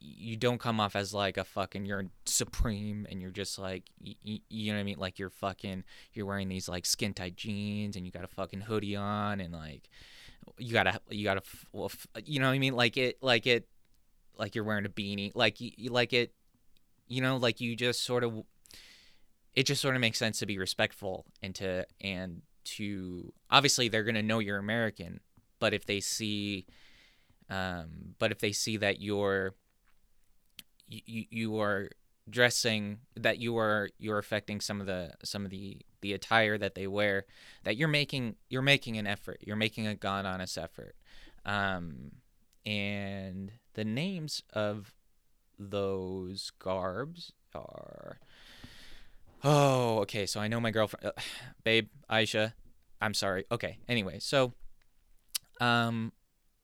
[0.06, 4.40] you don't come off as like a fucking you're supreme and you're just like you,
[4.50, 5.00] you know what I mean?
[5.00, 8.62] Like you're fucking you're wearing these like skin tight jeans and you got a fucking
[8.62, 9.90] hoodie on and like
[10.58, 11.42] you gotta you gotta
[12.26, 12.76] you know what I mean?
[12.76, 13.68] Like it like it
[14.38, 15.32] like you're wearing a beanie.
[15.34, 16.34] Like you like it
[17.08, 18.44] you know like you just sort of
[19.54, 24.04] it just sort of makes sense to be respectful and to and to obviously they're
[24.04, 25.22] gonna know you're American
[25.60, 26.66] but if they see
[27.50, 29.54] um but if they see that you're
[30.88, 31.90] you, you are
[32.30, 36.76] dressing that you are you're affecting some of the some of the the attire that
[36.76, 37.26] they wear
[37.64, 40.96] that you're making you're making an effort you're making a god honest effort.
[41.46, 42.12] Um
[42.66, 44.94] and the names of
[45.60, 48.20] those garbs are
[49.44, 51.22] oh okay so i know my girlfriend uh,
[51.64, 52.54] babe aisha
[53.02, 54.54] i'm sorry okay anyway so
[55.60, 56.14] um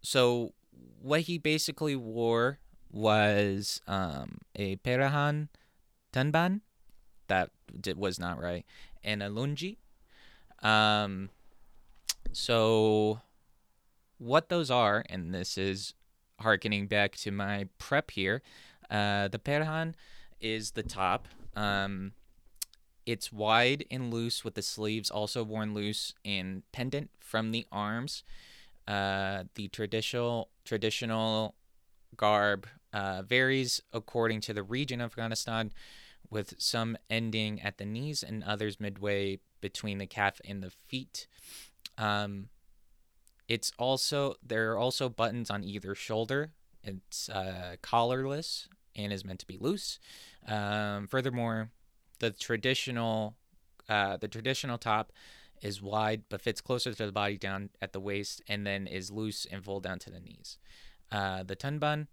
[0.02, 0.54] so
[1.02, 2.60] what he basically wore
[2.92, 5.50] was um, a Perahan
[6.14, 6.62] Tanban.
[7.28, 7.52] That
[7.96, 8.66] was not right.
[9.04, 9.78] And a Lungi.
[10.62, 11.30] Um,
[12.32, 13.22] so,
[14.18, 15.94] what those are, and this is
[16.40, 18.42] harkening back to my prep here,
[18.90, 19.94] uh, the Perahan
[20.42, 21.28] is the top.
[21.56, 22.14] Um,
[23.06, 28.24] it's wide and loose with the sleeves also worn loose and pendant from the arms.
[28.88, 31.56] Uh, the traditional traditional
[32.18, 35.72] garb uh, varies according to the region of Afghanistan,
[36.30, 41.28] with some ending at the knees and others midway between the calf and the feet.
[41.98, 42.50] Um,
[43.48, 46.52] it's also there are also buttons on either shoulder.
[46.84, 50.00] It's uh, collarless and is meant to be loose.
[50.48, 51.72] Um, furthermore,
[52.20, 53.36] the traditional
[53.88, 55.12] uh, the traditional top
[55.62, 59.12] is wide but fits closer to the body down at the waist and then is
[59.12, 60.58] loose and full down to the knees.
[61.12, 62.08] Uh, the tunban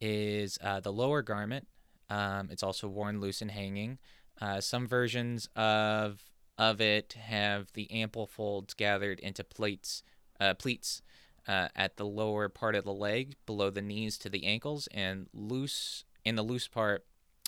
[0.00, 1.66] is uh, the lower garment.
[2.10, 3.98] Um, it's also worn loose and hanging.
[4.40, 6.22] Uh, some versions of
[6.56, 10.04] of it have the ample folds gathered into plates,
[10.38, 11.02] uh, pleats,
[11.48, 15.26] uh, at the lower part of the leg, below the knees to the ankles, and
[15.32, 17.04] loose in the loose part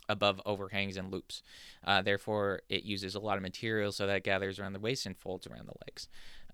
[0.09, 1.43] above overhangs and loops.
[1.85, 5.17] Uh, therefore, it uses a lot of material so that gathers around the waist and
[5.17, 6.09] folds around the legs.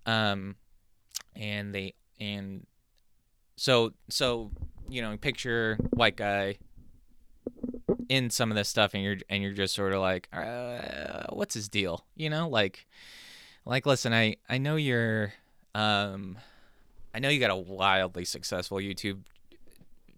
[0.04, 0.56] Um,
[1.34, 2.66] and they and
[3.56, 4.50] so so
[4.88, 6.56] you know picture white guy
[8.08, 11.54] in some of this stuff and you're and you're just sort of like uh, what's
[11.54, 12.04] his deal?
[12.16, 12.86] You know like
[13.64, 15.32] like listen i i know you're
[15.74, 16.38] um
[17.14, 19.20] i know you got a wildly successful youtube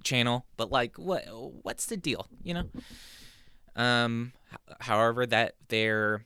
[0.03, 1.25] channel but like what
[1.63, 2.65] what's the deal you know?
[3.77, 4.33] Um
[4.81, 6.25] however that their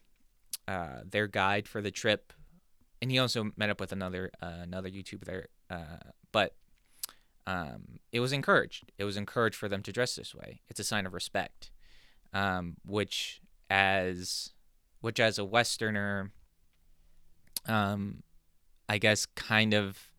[0.66, 2.32] uh their guide for the trip
[3.00, 5.98] and he also met up with another uh, another youtuber there uh
[6.32, 6.54] but
[7.48, 8.92] um, it was encouraged.
[8.98, 10.60] It was encouraged for them to dress this way.
[10.68, 11.70] It's a sign of respect,
[12.34, 14.50] um, which as
[15.00, 16.30] which as a Westerner,
[17.66, 18.22] um,
[18.86, 20.12] I guess kind of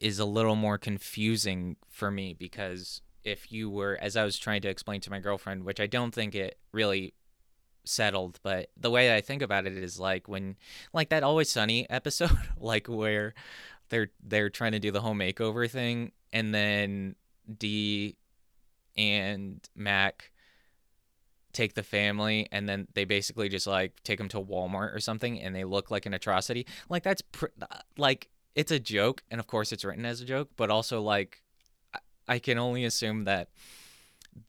[0.00, 4.62] is a little more confusing for me because if you were, as I was trying
[4.62, 7.14] to explain to my girlfriend, which I don't think it really
[7.84, 10.56] settled, but the way I think about it is like when,
[10.92, 13.34] like that Always Sunny episode, like where
[13.92, 17.14] they're they're trying to do the home makeover thing, and then
[17.58, 18.16] Dee
[18.96, 20.32] and Mac
[21.52, 25.38] take the family and then they basically just like take them to Walmart or something
[25.38, 26.66] and they look like an atrocity.
[26.88, 27.46] Like that's pr-
[27.98, 31.42] like it's a joke and of course it's written as a joke, but also like
[32.26, 33.50] I can only assume that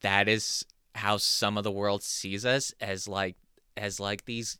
[0.00, 3.36] that is how some of the world sees us as like
[3.76, 4.58] as like these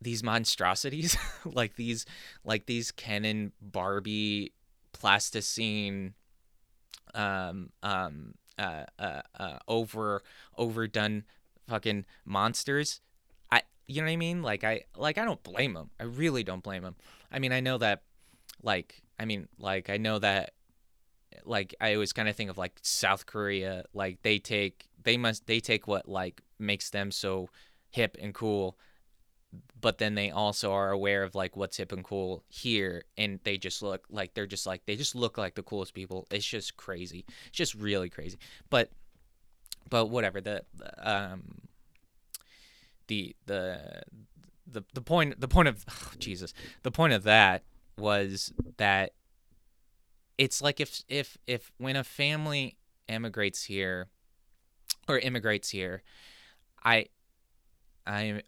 [0.00, 2.06] these monstrosities like these
[2.44, 4.52] like these and Barbie
[4.92, 6.14] plasticine
[7.14, 10.22] um um uh, uh uh over
[10.56, 11.24] overdone
[11.68, 13.00] fucking monsters.
[13.50, 14.42] I you know what i mean?
[14.42, 16.96] Like i like i don't blame them i really don't blame them
[17.30, 18.02] i mean i know that
[18.62, 20.52] like i mean like i know that
[21.44, 23.84] like i always kind of think of like south korea.
[23.92, 27.48] Like they take they must they take what like makes them so
[27.90, 28.78] hip and cool
[29.80, 33.58] but then they also are aware of like what's hip and cool here and they
[33.58, 36.26] just look like they're just like they just look like the coolest people.
[36.30, 37.24] It's just crazy.
[37.46, 38.38] It's just really crazy.
[38.70, 38.90] But
[39.88, 40.62] but whatever the
[40.98, 41.60] um
[43.08, 44.02] the the
[44.66, 46.52] the the point the point of oh, Jesus.
[46.82, 47.62] The point of that
[47.98, 49.12] was that
[50.38, 52.76] it's like if if if when a family
[53.08, 54.08] emigrates here
[55.08, 56.02] or immigrates here
[56.82, 57.06] I
[58.06, 58.42] I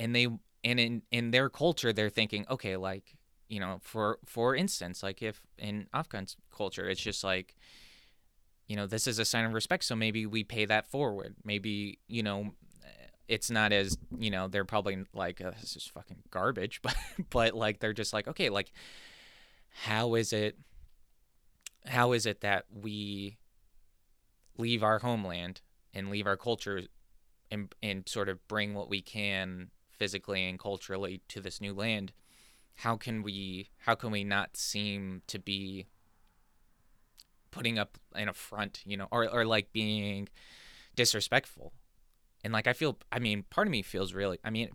[0.00, 0.26] and they
[0.64, 3.14] and in in their culture they're thinking okay like
[3.48, 7.54] you know for for instance like if in afghan culture it's just like
[8.70, 11.34] you know this is a sign of respect so maybe we pay that forward.
[11.44, 12.54] Maybe you know
[13.26, 16.94] it's not as you know they're probably like oh, this is fucking garbage but
[17.30, 18.70] but like they're just like okay like
[19.82, 20.56] how is it
[21.84, 23.38] how is it that we
[24.56, 26.82] leave our homeland and leave our culture
[27.50, 32.10] and and sort of bring what we can physically and culturally to this new land
[32.76, 35.86] how can we how can we not seem to be
[37.50, 40.26] putting up an affront you know or, or like being
[40.96, 41.74] disrespectful?
[42.42, 44.70] And like i feel i mean part of me feels really i mean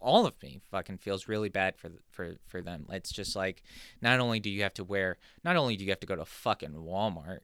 [0.00, 2.86] all of me fucking feels really bad for for for them.
[2.90, 3.62] It's just like
[4.02, 6.26] not only do you have to wear not only do you have to go to
[6.26, 7.40] fucking walmart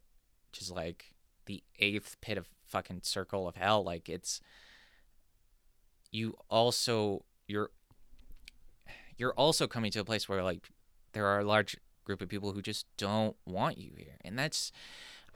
[0.50, 1.14] which is like
[1.46, 4.42] the eighth pit of fucking circle of hell like it's
[6.14, 7.70] you also you're
[9.18, 10.70] you're also coming to a place where like
[11.12, 14.16] there are a large group of people who just don't want you here.
[14.24, 14.70] And that's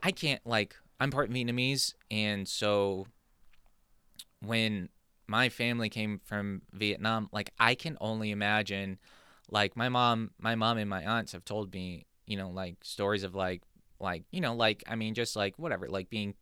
[0.01, 3.05] i can't like i'm part vietnamese and so
[4.41, 4.87] when
[5.27, 8.97] my family came from vietnam like i can only imagine
[9.51, 13.23] like my mom my mom and my aunts have told me you know like stories
[13.23, 13.61] of like
[13.99, 16.33] like you know like i mean just like whatever like being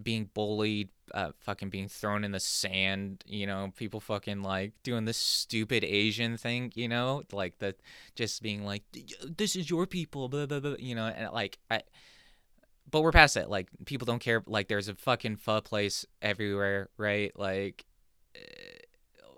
[0.00, 5.04] being bullied, uh, fucking being thrown in the sand, you know, people fucking like doing
[5.04, 7.74] this stupid Asian thing, you know, like the
[8.14, 8.82] just being like,
[9.24, 11.82] this is your people, blah, blah, blah, you know, and like, I,
[12.90, 13.50] but we're past that.
[13.50, 14.42] Like, people don't care.
[14.46, 17.32] Like, there's a fucking pho place everywhere, right?
[17.38, 17.84] Like,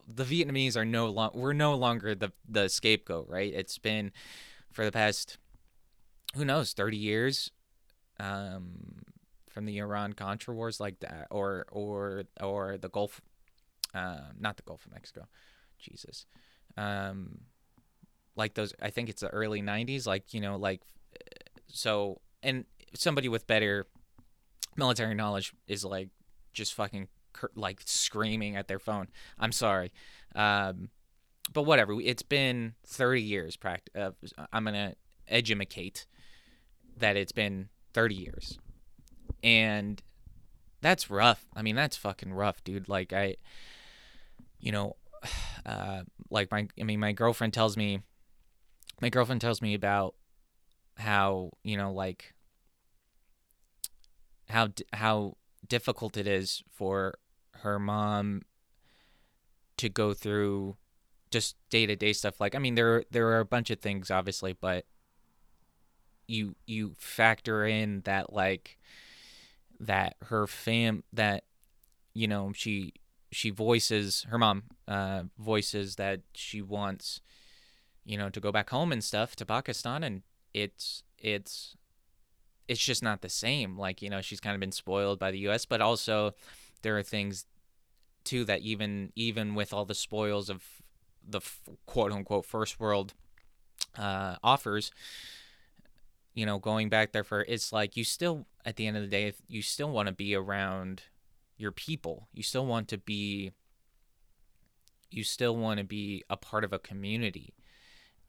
[0.06, 3.52] the Vietnamese are no longer, we're no longer the, the scapegoat, right?
[3.52, 4.12] It's been
[4.72, 5.38] for the past,
[6.34, 7.50] who knows, 30 years.
[8.20, 9.02] Um,
[9.56, 13.22] from the Iran Contra wars like that, or or or the Gulf,
[13.94, 15.28] uh, not the Gulf of Mexico,
[15.78, 16.26] Jesus,
[16.76, 17.38] um,
[18.36, 18.74] like those.
[18.82, 20.82] I think it's the early '90s, like you know, like
[21.68, 23.86] so, and somebody with better
[24.76, 26.10] military knowledge is like
[26.52, 27.08] just fucking
[27.54, 29.08] like screaming at their phone.
[29.38, 29.90] I'm sorry.
[30.34, 30.90] Um,
[31.50, 31.98] but whatever.
[31.98, 33.56] It's been 30 years.
[33.56, 34.10] Pract- uh,
[34.52, 34.96] I'm gonna
[35.32, 36.04] edumacate
[36.98, 38.58] that it's been 30 years,
[39.42, 40.02] and
[40.80, 41.44] that's rough.
[41.54, 42.88] I mean, that's fucking rough, dude.
[42.88, 43.36] Like I,
[44.58, 44.96] you know,
[45.66, 48.00] uh, like my, I mean, my girlfriend tells me,
[49.00, 50.14] my girlfriend tells me about
[50.98, 52.34] how you know, like
[54.48, 55.36] how how
[55.68, 57.14] difficult it is for
[57.62, 58.42] her mom
[59.76, 60.76] to go through
[61.30, 62.40] just day to day stuff.
[62.40, 64.86] Like, I mean, there there are a bunch of things, obviously, but
[66.26, 68.78] you you factor in that like
[69.80, 71.44] that her fam that
[72.14, 72.94] you know she
[73.30, 77.20] she voices her mom uh voices that she wants
[78.04, 80.22] you know to go back home and stuff to Pakistan and
[80.54, 81.76] it's it's
[82.68, 83.78] it's just not the same.
[83.78, 86.34] Like you know she's kind of been spoiled by the US but also
[86.82, 87.46] there are things
[88.24, 90.64] too that even even with all the spoils of
[91.28, 91.40] the
[91.86, 93.14] quote unquote first world
[93.98, 94.90] uh, offers,
[96.34, 99.08] you know, going back there for it's like you still at the end of the
[99.08, 101.04] day you still want to be around
[101.56, 102.28] your people.
[102.34, 103.52] You still want to be
[105.08, 107.54] you still want to be a part of a community.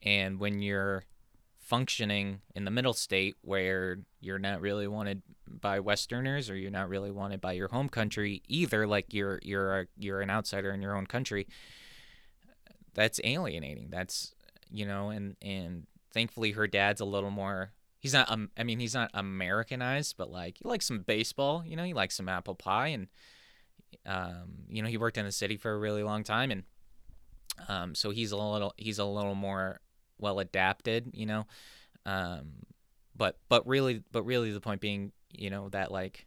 [0.00, 1.04] And when you're
[1.58, 6.88] functioning in the middle state where you're not really wanted by westerners or you're not
[6.88, 10.80] really wanted by your home country either like you're you're a, you're an outsider in
[10.80, 11.46] your own country
[12.94, 14.34] that's alienating that's
[14.70, 18.78] you know and and thankfully her dad's a little more he's not um, i mean
[18.78, 22.54] he's not americanized but like he likes some baseball you know he likes some apple
[22.54, 23.08] pie and
[24.06, 26.62] um you know he worked in the city for a really long time and
[27.68, 29.80] um so he's a little he's a little more
[30.18, 31.46] well adapted, you know.
[32.04, 32.66] Um,
[33.16, 36.26] but but really but really the point being, you know, that like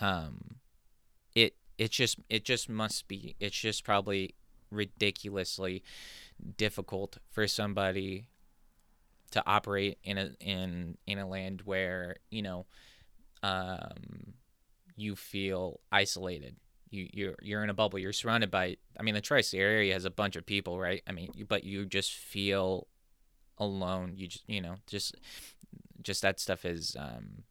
[0.00, 0.56] um
[1.34, 4.34] it it just it just must be it's just probably
[4.70, 5.82] ridiculously
[6.56, 8.28] difficult for somebody
[9.32, 12.66] to operate in a in in a land where, you know,
[13.42, 14.34] um
[14.96, 16.56] you feel isolated
[16.90, 17.98] you you're you're in a bubble.
[17.98, 18.76] You're surrounded by.
[18.98, 21.02] I mean, the tri-state area has a bunch of people, right?
[21.06, 22.86] I mean, but you just feel
[23.58, 24.14] alone.
[24.16, 25.16] You just you know just
[26.02, 27.44] just that stuff is um,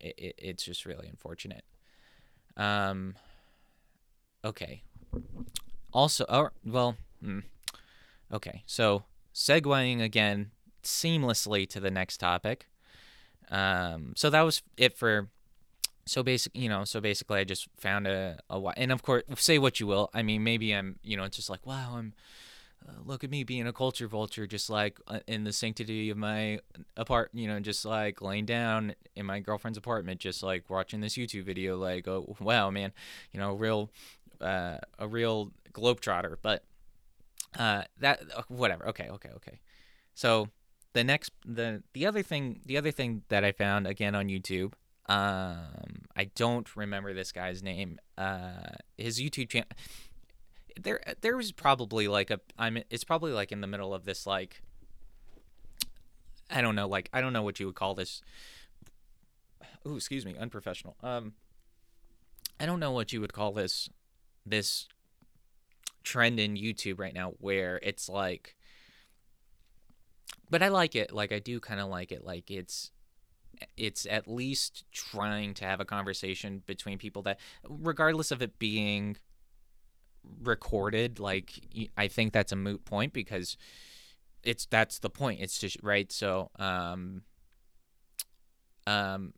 [0.00, 1.64] it, it's just really unfortunate.
[2.56, 3.14] Um,
[4.44, 4.82] okay.
[5.92, 7.40] Also, oh well, hmm.
[8.32, 8.62] okay.
[8.66, 10.50] So segueing again
[10.84, 12.66] seamlessly to the next topic.
[13.50, 15.28] Um, so that was it for
[16.06, 19.58] so basically, you know, so basically, I just found a, a and of course, say
[19.58, 20.10] what you will.
[20.12, 22.12] I mean, maybe I'm, you know, it's just like, wow, I'm,
[22.86, 26.18] uh, look at me being a culture vulture, just like uh, in the sanctity of
[26.18, 26.60] my
[26.96, 31.14] apart, you know, just like laying down in my girlfriend's apartment, just like watching this
[31.14, 32.92] YouTube video, like, oh wow, man,
[33.32, 33.90] you know, real,
[34.42, 36.36] uh, a real globetrotter.
[36.42, 36.64] But
[37.58, 38.88] uh, that uh, whatever.
[38.88, 39.60] Okay, okay, okay.
[40.14, 40.48] So
[40.94, 44.72] the next, the the other thing, the other thing that I found again on YouTube
[45.06, 47.98] um, I don't remember this guy's name.
[48.16, 49.68] Uh, his YouTube channel.
[50.80, 52.40] There, there was probably like a.
[52.58, 52.78] I'm.
[52.90, 54.62] It's probably like in the middle of this like.
[56.50, 56.88] I don't know.
[56.88, 58.22] Like I don't know what you would call this.
[59.84, 60.96] Oh, excuse me, unprofessional.
[61.02, 61.34] Um.
[62.58, 63.90] I don't know what you would call this.
[64.46, 64.88] This
[66.02, 68.56] trend in YouTube right now, where it's like.
[70.50, 71.12] But I like it.
[71.12, 72.24] Like I do kind of like it.
[72.24, 72.90] Like it's
[73.76, 77.38] it's at least trying to have a conversation between people that
[77.68, 79.16] regardless of it being
[80.42, 81.52] recorded like
[81.96, 83.56] i think that's a moot point because
[84.42, 87.22] it's that's the point it's just right so um
[88.86, 89.32] um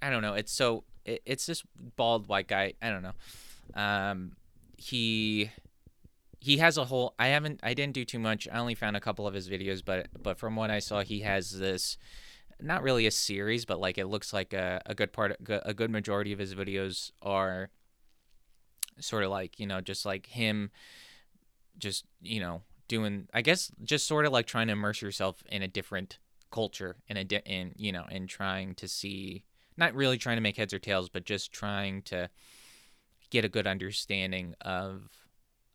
[0.00, 1.62] i don't know it's so it, it's this
[1.96, 3.12] bald white guy i don't know
[3.74, 4.32] um
[4.76, 5.50] he
[6.42, 8.48] he has a whole i haven't i didn't do too much.
[8.52, 11.20] I only found a couple of his videos but but from what i saw he
[11.20, 11.96] has this
[12.62, 15.90] not really a series, but like it looks like a, a good part, a good
[15.90, 17.70] majority of his videos are
[19.00, 20.70] sort of like, you know, just like him
[21.78, 25.62] just, you know, doing, I guess, just sort of like trying to immerse yourself in
[25.62, 26.18] a different
[26.50, 29.44] culture in a, di- in, you know, and trying to see,
[29.76, 32.28] not really trying to make heads or tails, but just trying to
[33.30, 35.08] get a good understanding of,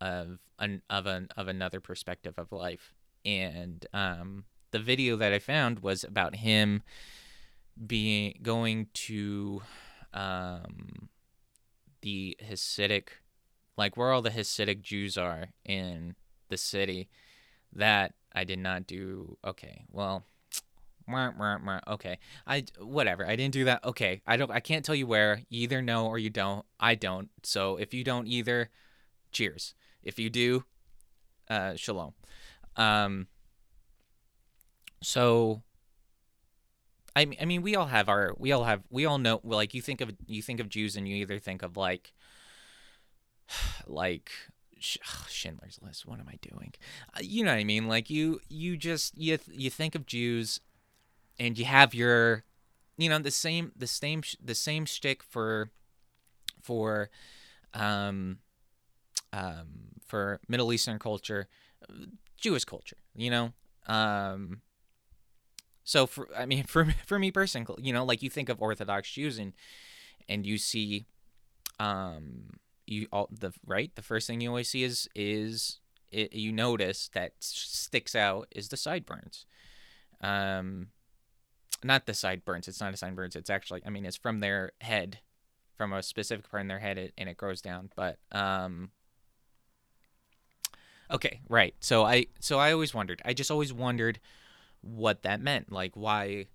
[0.01, 2.93] of an, of an, of another perspective of life.
[3.25, 6.83] And, um, the video that I found was about him
[7.85, 9.61] being going to
[10.13, 11.09] um,
[12.01, 13.09] the Hasidic,
[13.77, 16.15] like where all the Hasidic Jews are in
[16.49, 17.09] the city.
[17.73, 19.37] That I did not do.
[19.45, 20.23] Okay, well,
[21.87, 23.27] okay, I whatever.
[23.27, 23.83] I didn't do that.
[23.85, 24.51] Okay, I don't.
[24.51, 25.41] I can't tell you where.
[25.49, 26.65] You either know or you don't.
[26.79, 27.29] I don't.
[27.43, 28.69] So if you don't either,
[29.31, 29.75] cheers.
[30.07, 30.63] If you do,
[31.49, 32.13] uh, shalom.
[32.77, 33.27] Um,
[35.03, 35.63] so
[37.17, 39.41] I mean, I mean, we all have our, we all have, we all know.
[39.43, 42.13] Like, you think of, you think of Jews, and you either think of like,
[43.87, 44.29] like
[44.79, 46.05] Schindler's List.
[46.05, 46.73] What am I doing?
[47.15, 47.87] Uh, you know what I mean?
[47.87, 50.61] Like, you, you just, you, you think of Jews,
[51.39, 52.43] and you have your,
[52.97, 55.71] you know, the same, the same, the same shtick for,
[56.61, 57.09] for,
[57.73, 58.37] um,
[59.33, 61.47] um, for Middle Eastern culture,
[62.37, 62.97] Jewish culture.
[63.15, 63.53] You know,
[63.87, 64.61] um
[65.83, 69.11] so for I mean for for me personally, you know, like you think of Orthodox
[69.11, 69.53] Jews and
[70.27, 71.05] and you see
[71.79, 75.79] um you all the right the first thing you always see is is
[76.11, 79.45] it, you notice that sticks out is the sideburns.
[80.21, 80.87] Um
[81.83, 85.19] not the sideburns, it's not a sideburns, it's actually I mean it's from their head
[85.75, 88.91] from a specific part in their head and it grows down, but um
[91.11, 91.73] Okay, right.
[91.79, 93.21] So I so I always wondered.
[93.23, 94.19] I just always wondered
[94.81, 95.71] what that meant.
[95.71, 96.47] Like why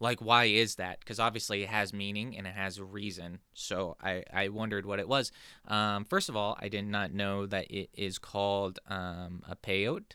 [0.00, 1.00] like why is that?
[1.00, 3.40] Because obviously it has meaning and it has a reason.
[3.54, 5.32] So I, I wondered what it was.
[5.66, 10.12] Um, first of all, I did not know that it is called um, a peyote,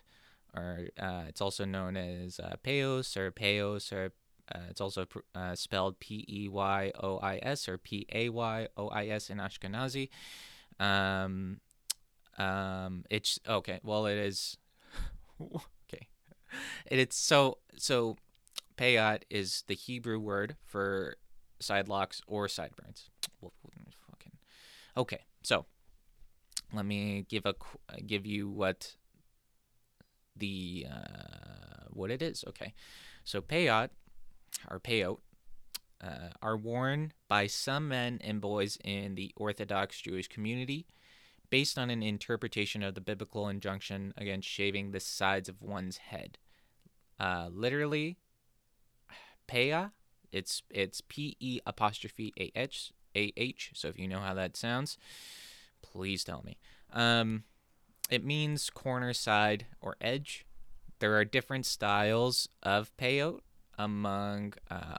[0.56, 4.14] or uh, it's also known as uh, peyos or peyos, or
[4.54, 8.68] uh, it's also uh, spelled P E Y O I S or P A Y
[8.78, 10.10] O I S in Ashkenazi.
[10.80, 11.60] Um,
[12.38, 13.80] um, it's okay.
[13.84, 14.58] Well, it is
[15.42, 16.08] okay,
[16.86, 18.18] it's so so
[18.78, 21.18] Payot is the Hebrew word for
[21.60, 23.10] side locks or sideburns.
[24.96, 25.66] Okay, so
[26.72, 27.56] let me give a
[28.06, 28.96] give you what
[30.36, 32.44] the uh, what it is.
[32.48, 32.74] Okay,
[33.24, 33.90] so payot
[34.70, 35.18] or payot
[36.04, 40.86] uh, are worn by some men and boys in the Orthodox Jewish community
[41.54, 46.39] based on an interpretation of the biblical injunction against shaving the sides of one's head.
[47.20, 48.18] Uh, literally,
[49.47, 49.91] Peah,
[50.32, 53.70] it's it's P E apostrophe A H A H.
[53.76, 54.97] So if you know how that sounds,
[55.84, 56.58] please tell me.
[56.91, 57.43] Um,
[58.10, 60.47] it means corner, side, or edge.
[60.97, 63.41] There are different styles of peyot
[63.78, 64.97] among uh,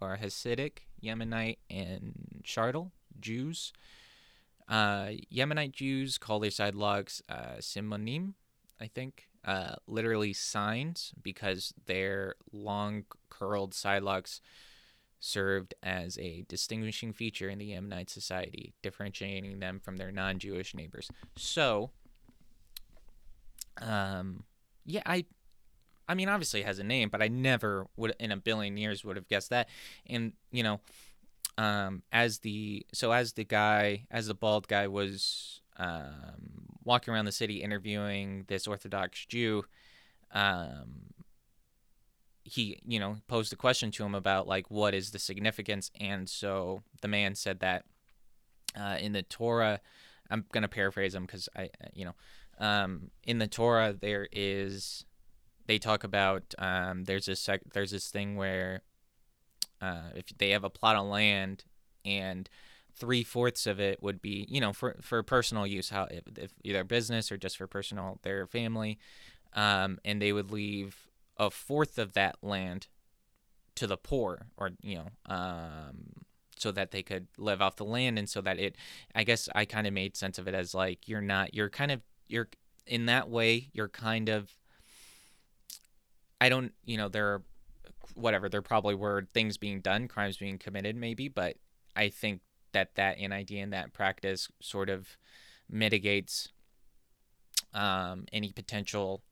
[0.00, 2.90] or Hasidic, Yemenite, and Chardal
[3.20, 3.72] Jews.
[4.68, 8.34] Uh, Yemenite Jews call their side locks uh, simanim,
[8.80, 14.40] I think, uh, literally signs, because their long curled side locks
[15.20, 20.74] served as a distinguishing feature in the Yemenite society, differentiating them from their non Jewish
[20.74, 21.08] neighbors.
[21.36, 21.90] So,
[23.80, 24.44] um,
[24.84, 25.24] yeah, I.
[26.08, 29.04] I mean, obviously it has a name, but I never would, in a billion years,
[29.04, 29.68] would have guessed that.
[30.04, 30.80] And you know,
[31.58, 37.24] um, as the so as the guy as the bald guy was um, walking around
[37.24, 39.64] the city interviewing this Orthodox Jew,
[40.32, 41.12] um,
[42.44, 46.28] he you know posed a question to him about like what is the significance, and
[46.28, 47.84] so the man said that
[48.78, 49.80] uh, in the Torah,
[50.30, 52.14] I'm gonna paraphrase him because I you know
[52.58, 55.04] um, in the Torah there is
[55.66, 58.82] they talk about um, there's this sec- there's this thing where
[59.82, 61.64] uh, if they have a plot of land
[62.04, 62.48] and
[62.94, 66.52] three fourths of it would be, you know, for for personal use, how if, if
[66.62, 68.98] either business or just for personal their family,
[69.54, 72.86] um, and they would leave a fourth of that land
[73.74, 76.12] to the poor, or you know, um,
[76.56, 78.76] so that they could live off the land, and so that it,
[79.14, 81.90] I guess, I kind of made sense of it as like you're not, you're kind
[81.90, 82.48] of, you're
[82.86, 84.54] in that way, you're kind of.
[86.40, 87.42] I don't, you know, there are
[88.14, 91.56] whatever there probably were things being done crimes being committed maybe but
[91.96, 92.40] i think
[92.72, 95.16] that that in idea and that practice sort of
[95.70, 96.48] mitigates
[97.74, 99.22] um, any potential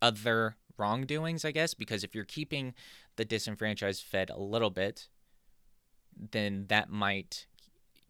[0.00, 2.74] other wrongdoings i guess because if you're keeping
[3.16, 5.08] the disenfranchised fed a little bit
[6.32, 7.46] then that might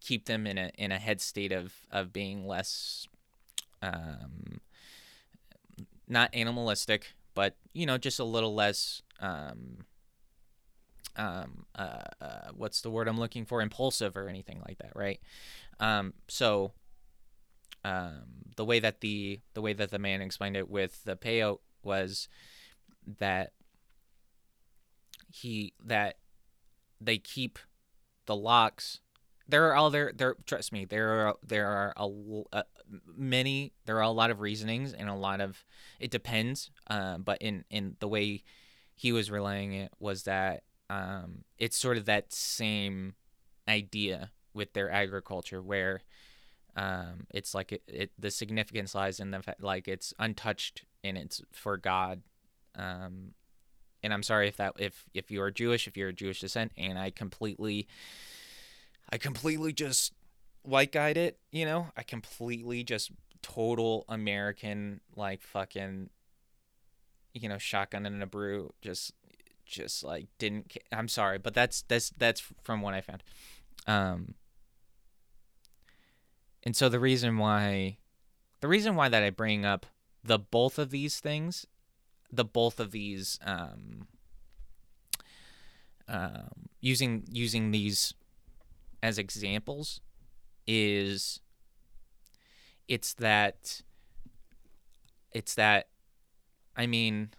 [0.01, 3.07] keep them in a in a head state of of being less
[3.83, 4.61] um,
[6.09, 9.85] not animalistic but you know just a little less um,
[11.15, 13.63] um, uh, uh, what's the word I'm looking for?
[13.63, 15.21] Impulsive or anything like that, right?
[15.79, 16.73] Um, so
[17.85, 18.25] um,
[18.57, 22.27] the way that the the way that the man explained it with the payot was
[23.21, 23.53] that
[25.33, 26.17] he that
[27.01, 27.61] they keep
[28.27, 28.99] the locks
[29.49, 32.09] there are other there trust me there are there are a,
[32.53, 32.65] a,
[33.17, 35.65] many there are a lot of reasonings and a lot of
[35.99, 38.43] it depends uh, but in in the way
[38.95, 43.15] he was relaying it was that um, it's sort of that same
[43.69, 46.03] idea with their agriculture where
[46.77, 51.19] um, it's like it, it the significance lies in the fact like it's untouched and
[51.19, 52.23] it's for God.
[52.77, 53.35] Um,
[54.03, 56.99] and I'm sorry if that if if you're Jewish, if you're a Jewish descent, and
[56.99, 57.89] I completely,
[59.11, 60.13] I completely just
[60.63, 61.39] white guide it.
[61.51, 63.11] You know, I completely just
[63.43, 66.11] total American like fucking,
[67.35, 68.73] you know, shotgun and a brew.
[68.83, 69.13] Just
[69.65, 70.77] just like didn't.
[70.93, 73.23] I'm sorry, but that's that's that's from what I found.
[73.87, 74.35] Um,
[76.63, 77.99] and so the reason why
[78.61, 79.87] the reason why that I bring up
[80.23, 81.67] the both of these things,
[82.31, 84.09] the both of these um,
[86.09, 88.15] um, using using these
[89.03, 90.01] as examples
[90.67, 91.41] is
[92.89, 93.83] it's that
[95.33, 95.89] it's that
[96.77, 97.31] I mean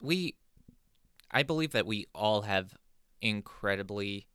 [0.00, 0.36] we
[1.30, 2.76] I believe that we all have
[3.20, 4.28] incredibly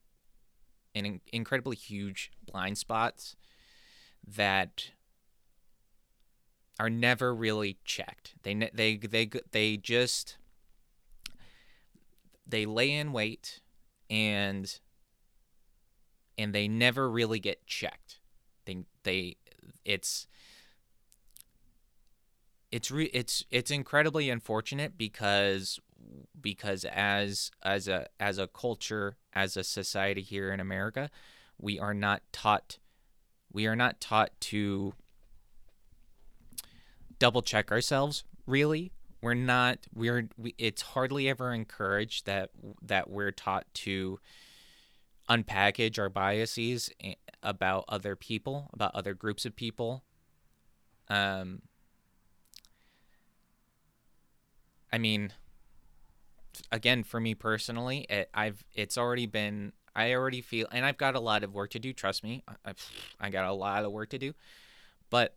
[0.95, 3.35] an incredibly huge blind spots
[4.27, 4.91] that
[6.79, 8.35] are never really checked.
[8.43, 10.37] They they they they just
[12.47, 13.59] they lay in wait
[14.09, 14.79] and
[16.39, 18.19] and they never really get checked.
[18.65, 19.35] They they
[19.83, 20.25] it's
[22.71, 25.79] it's re- it's it's incredibly unfortunate because
[26.39, 31.09] because as as a as a culture as a society here in America,
[31.59, 32.77] we are not taught
[33.51, 34.93] we are not taught to
[37.19, 42.49] double check ourselves really we're not we're we, it's hardly ever encouraged that
[42.81, 44.17] that we're taught to
[45.29, 46.89] unpackage our biases
[47.43, 50.03] about other people about other groups of people
[51.07, 51.61] um
[54.91, 55.31] i mean
[56.71, 61.15] again for me personally it, i've it's already been I already feel, and I've got
[61.15, 61.91] a lot of work to do.
[61.93, 62.73] Trust me, I,
[63.19, 64.33] I got a lot of work to do,
[65.09, 65.35] but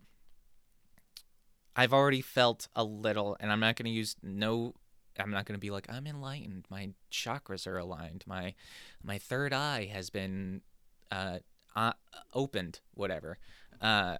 [1.74, 4.74] I've already felt a little, and I'm not going to use no.
[5.18, 6.66] I'm not going to be like I'm enlightened.
[6.70, 8.24] My chakras are aligned.
[8.26, 8.54] My
[9.02, 10.62] my third eye has been
[11.10, 11.38] uh,
[11.74, 11.92] uh
[12.34, 12.80] opened.
[12.94, 13.38] Whatever.
[13.80, 14.18] Uh,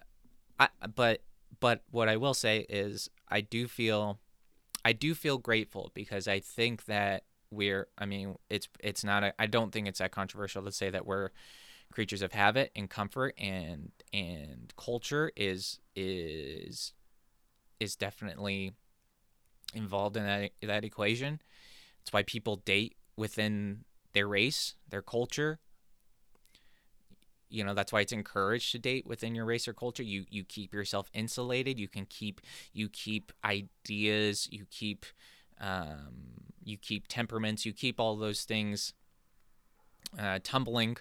[0.59, 1.23] I but
[1.61, 4.19] but what I will say is I do feel
[4.85, 9.47] I do feel grateful because I think that we're I mean it's it's not I
[9.47, 11.31] don't think it's that controversial to say that we're
[11.93, 16.95] creatures of habit and comfort and and culture is is
[17.79, 18.73] is definitely
[19.73, 21.41] involved in that that equation.
[22.03, 25.59] It's why people date within their race, their culture.
[27.49, 30.03] You know, that's why it's encouraged to date within your race or culture.
[30.03, 31.79] You you keep yourself insulated.
[31.79, 32.41] You can keep
[32.73, 34.49] you keep ideas.
[34.51, 35.07] You keep
[35.61, 38.95] um, you keep temperaments, you keep all those things
[40.19, 40.97] uh, tumbling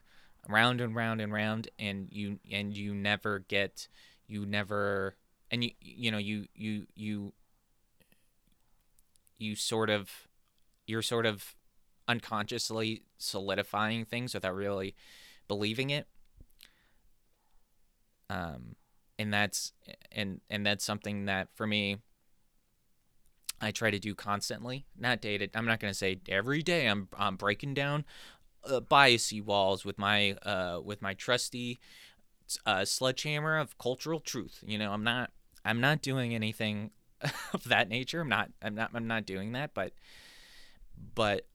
[0.48, 3.88] round and round and round, and you and you never get,
[4.28, 5.16] you never,
[5.50, 7.34] and you you know you you you
[9.42, 10.10] you sort of
[10.86, 11.56] you're sort of
[12.08, 14.96] unconsciously solidifying things without really
[15.48, 16.08] believing it.
[18.30, 18.76] Um,
[19.20, 19.74] and that's
[20.12, 21.98] and and that's something that for me
[23.60, 24.86] I try to do constantly.
[24.98, 25.52] Not dated.
[25.54, 26.88] I'm not going to say every day.
[26.88, 28.06] I'm I'm breaking down
[28.64, 31.80] uh, biasy walls with my uh with my trusty
[32.66, 34.64] uh, sledgehammer of cultural truth.
[34.66, 35.32] You know, I'm not
[35.64, 36.92] I'm not doing anything
[37.54, 38.22] of that nature.
[38.22, 39.94] I'm not I'm not I'm not doing that, but
[41.16, 41.46] but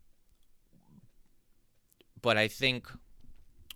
[2.20, 2.88] but I think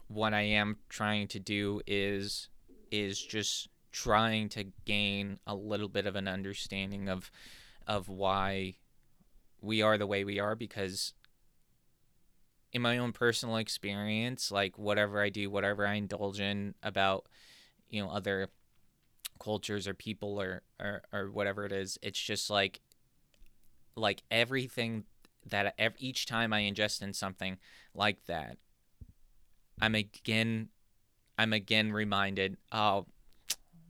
[0.09, 2.49] what I am trying to do is
[2.91, 7.31] is just trying to gain a little bit of an understanding of
[7.87, 8.75] of why
[9.61, 11.13] we are the way we are because
[12.73, 17.27] in my own personal experience like whatever i do whatever i indulge in about
[17.89, 18.49] you know other
[19.41, 22.81] cultures or people or or, or whatever it is it's just like
[23.97, 25.05] like everything
[25.47, 27.59] that each time i ingest in something
[27.95, 28.57] like that
[29.81, 30.69] i'm again
[31.39, 33.07] i'm again reminded oh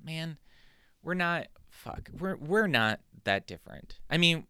[0.03, 0.39] man
[1.03, 3.99] we're not fuck we're we're not that different.
[4.09, 4.47] I mean,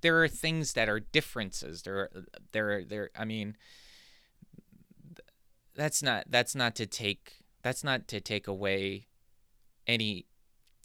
[0.00, 1.82] there are things that are differences.
[1.82, 2.10] There,
[2.52, 3.10] there, there.
[3.16, 3.56] I mean,
[5.74, 9.06] that's not that's not to take that's not to take away
[9.86, 10.26] any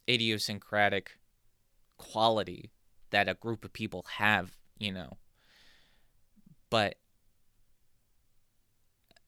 [0.10, 1.12] idiosyncratic
[1.98, 2.72] quality
[3.10, 5.18] that a group of people have, you know.
[6.70, 6.96] But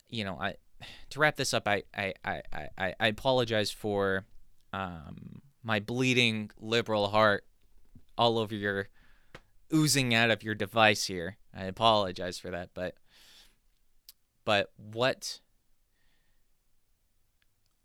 [0.09, 0.55] you know, I
[1.11, 2.41] to wrap this up, I I I
[2.77, 4.25] I, I apologize for
[4.73, 7.45] um, my bleeding liberal heart
[8.17, 8.89] all over your
[9.73, 11.37] oozing out of your device here.
[11.55, 12.95] I apologize for that, but
[14.45, 15.39] but what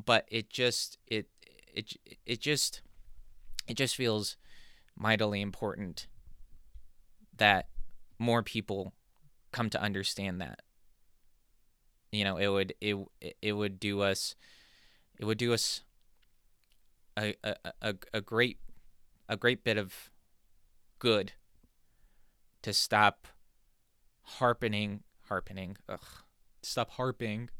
[0.04, 1.28] but it just it
[1.74, 1.94] it
[2.26, 2.82] it just
[3.66, 4.36] it just feels
[4.96, 6.06] mightily important
[7.36, 7.68] that
[8.18, 8.92] more people
[9.52, 10.60] come to understand that.
[12.12, 12.96] You know it would it
[13.42, 14.36] it would do us
[15.18, 15.82] it would do us
[17.16, 18.58] a a, a, a great
[19.28, 20.10] a great bit of
[21.00, 21.32] good
[22.62, 23.26] to stop
[24.22, 26.00] harping harping ugh
[26.62, 27.50] stop harping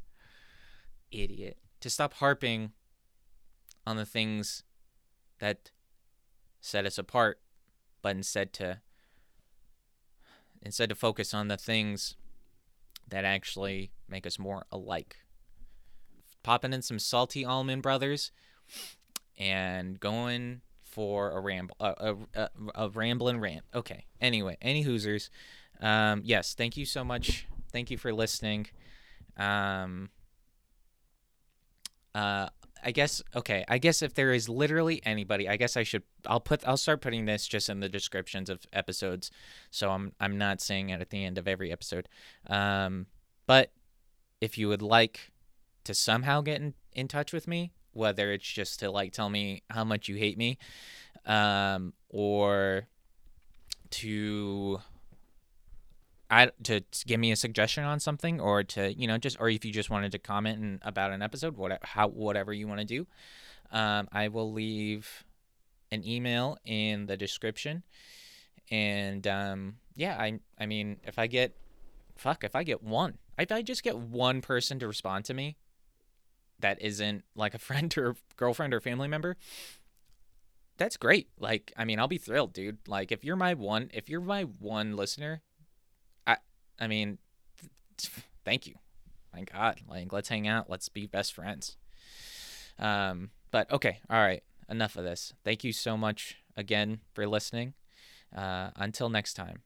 [1.11, 2.71] idiot to stop harping
[3.85, 4.63] on the things
[5.39, 5.71] that
[6.65, 7.39] set us apart
[8.01, 8.79] but instead to
[10.61, 12.15] instead to focus on the things
[13.07, 15.17] that actually make us more alike.
[16.43, 18.31] Popping in some salty Allman Brothers
[19.37, 23.63] and going for a ramble, a, a, a, rambling rant.
[23.73, 24.05] Okay.
[24.21, 25.29] Anyway, any Hoosers.
[25.81, 27.47] Um, yes, thank you so much.
[27.71, 28.67] Thank you for listening.
[29.35, 30.09] Um,
[32.13, 32.49] uh,
[32.85, 33.65] I guess okay.
[33.67, 36.03] I guess if there is literally anybody, I guess I should.
[36.27, 36.65] I'll put.
[36.67, 39.31] I'll start putting this just in the descriptions of episodes,
[39.71, 42.07] so I'm I'm not saying it at the end of every episode.
[42.47, 43.07] Um,
[43.47, 43.71] but
[44.39, 45.31] if you would like
[45.85, 49.63] to somehow get in, in touch with me, whether it's just to like tell me
[49.71, 50.59] how much you hate me,
[51.25, 52.87] um, or
[53.89, 54.79] to
[56.29, 59.63] I to, give me a suggestion on something or to you know just or if
[59.63, 62.85] you just wanted to comment in, about an episode whatever how whatever you want to
[62.85, 63.07] do
[63.71, 65.23] um, I will leave
[65.91, 67.83] an email in the description.
[68.71, 71.55] And um, yeah I I mean if I get
[72.15, 75.57] fuck if I get one if I just get one person to respond to me
[76.59, 79.37] that isn't like a friend or girlfriend or family member
[80.77, 81.29] that's great.
[81.39, 82.79] Like I mean I'll be thrilled dude.
[82.87, 85.41] Like if you're my one if you're my one listener
[86.79, 87.17] I mean,
[88.43, 88.75] thank you.
[89.33, 90.69] My God, like let's hang out.
[90.69, 91.77] Let's be best friends.
[92.79, 94.43] Um, but okay, all right.
[94.69, 95.33] Enough of this.
[95.43, 97.73] Thank you so much again for listening.
[98.35, 99.61] Uh, until next time.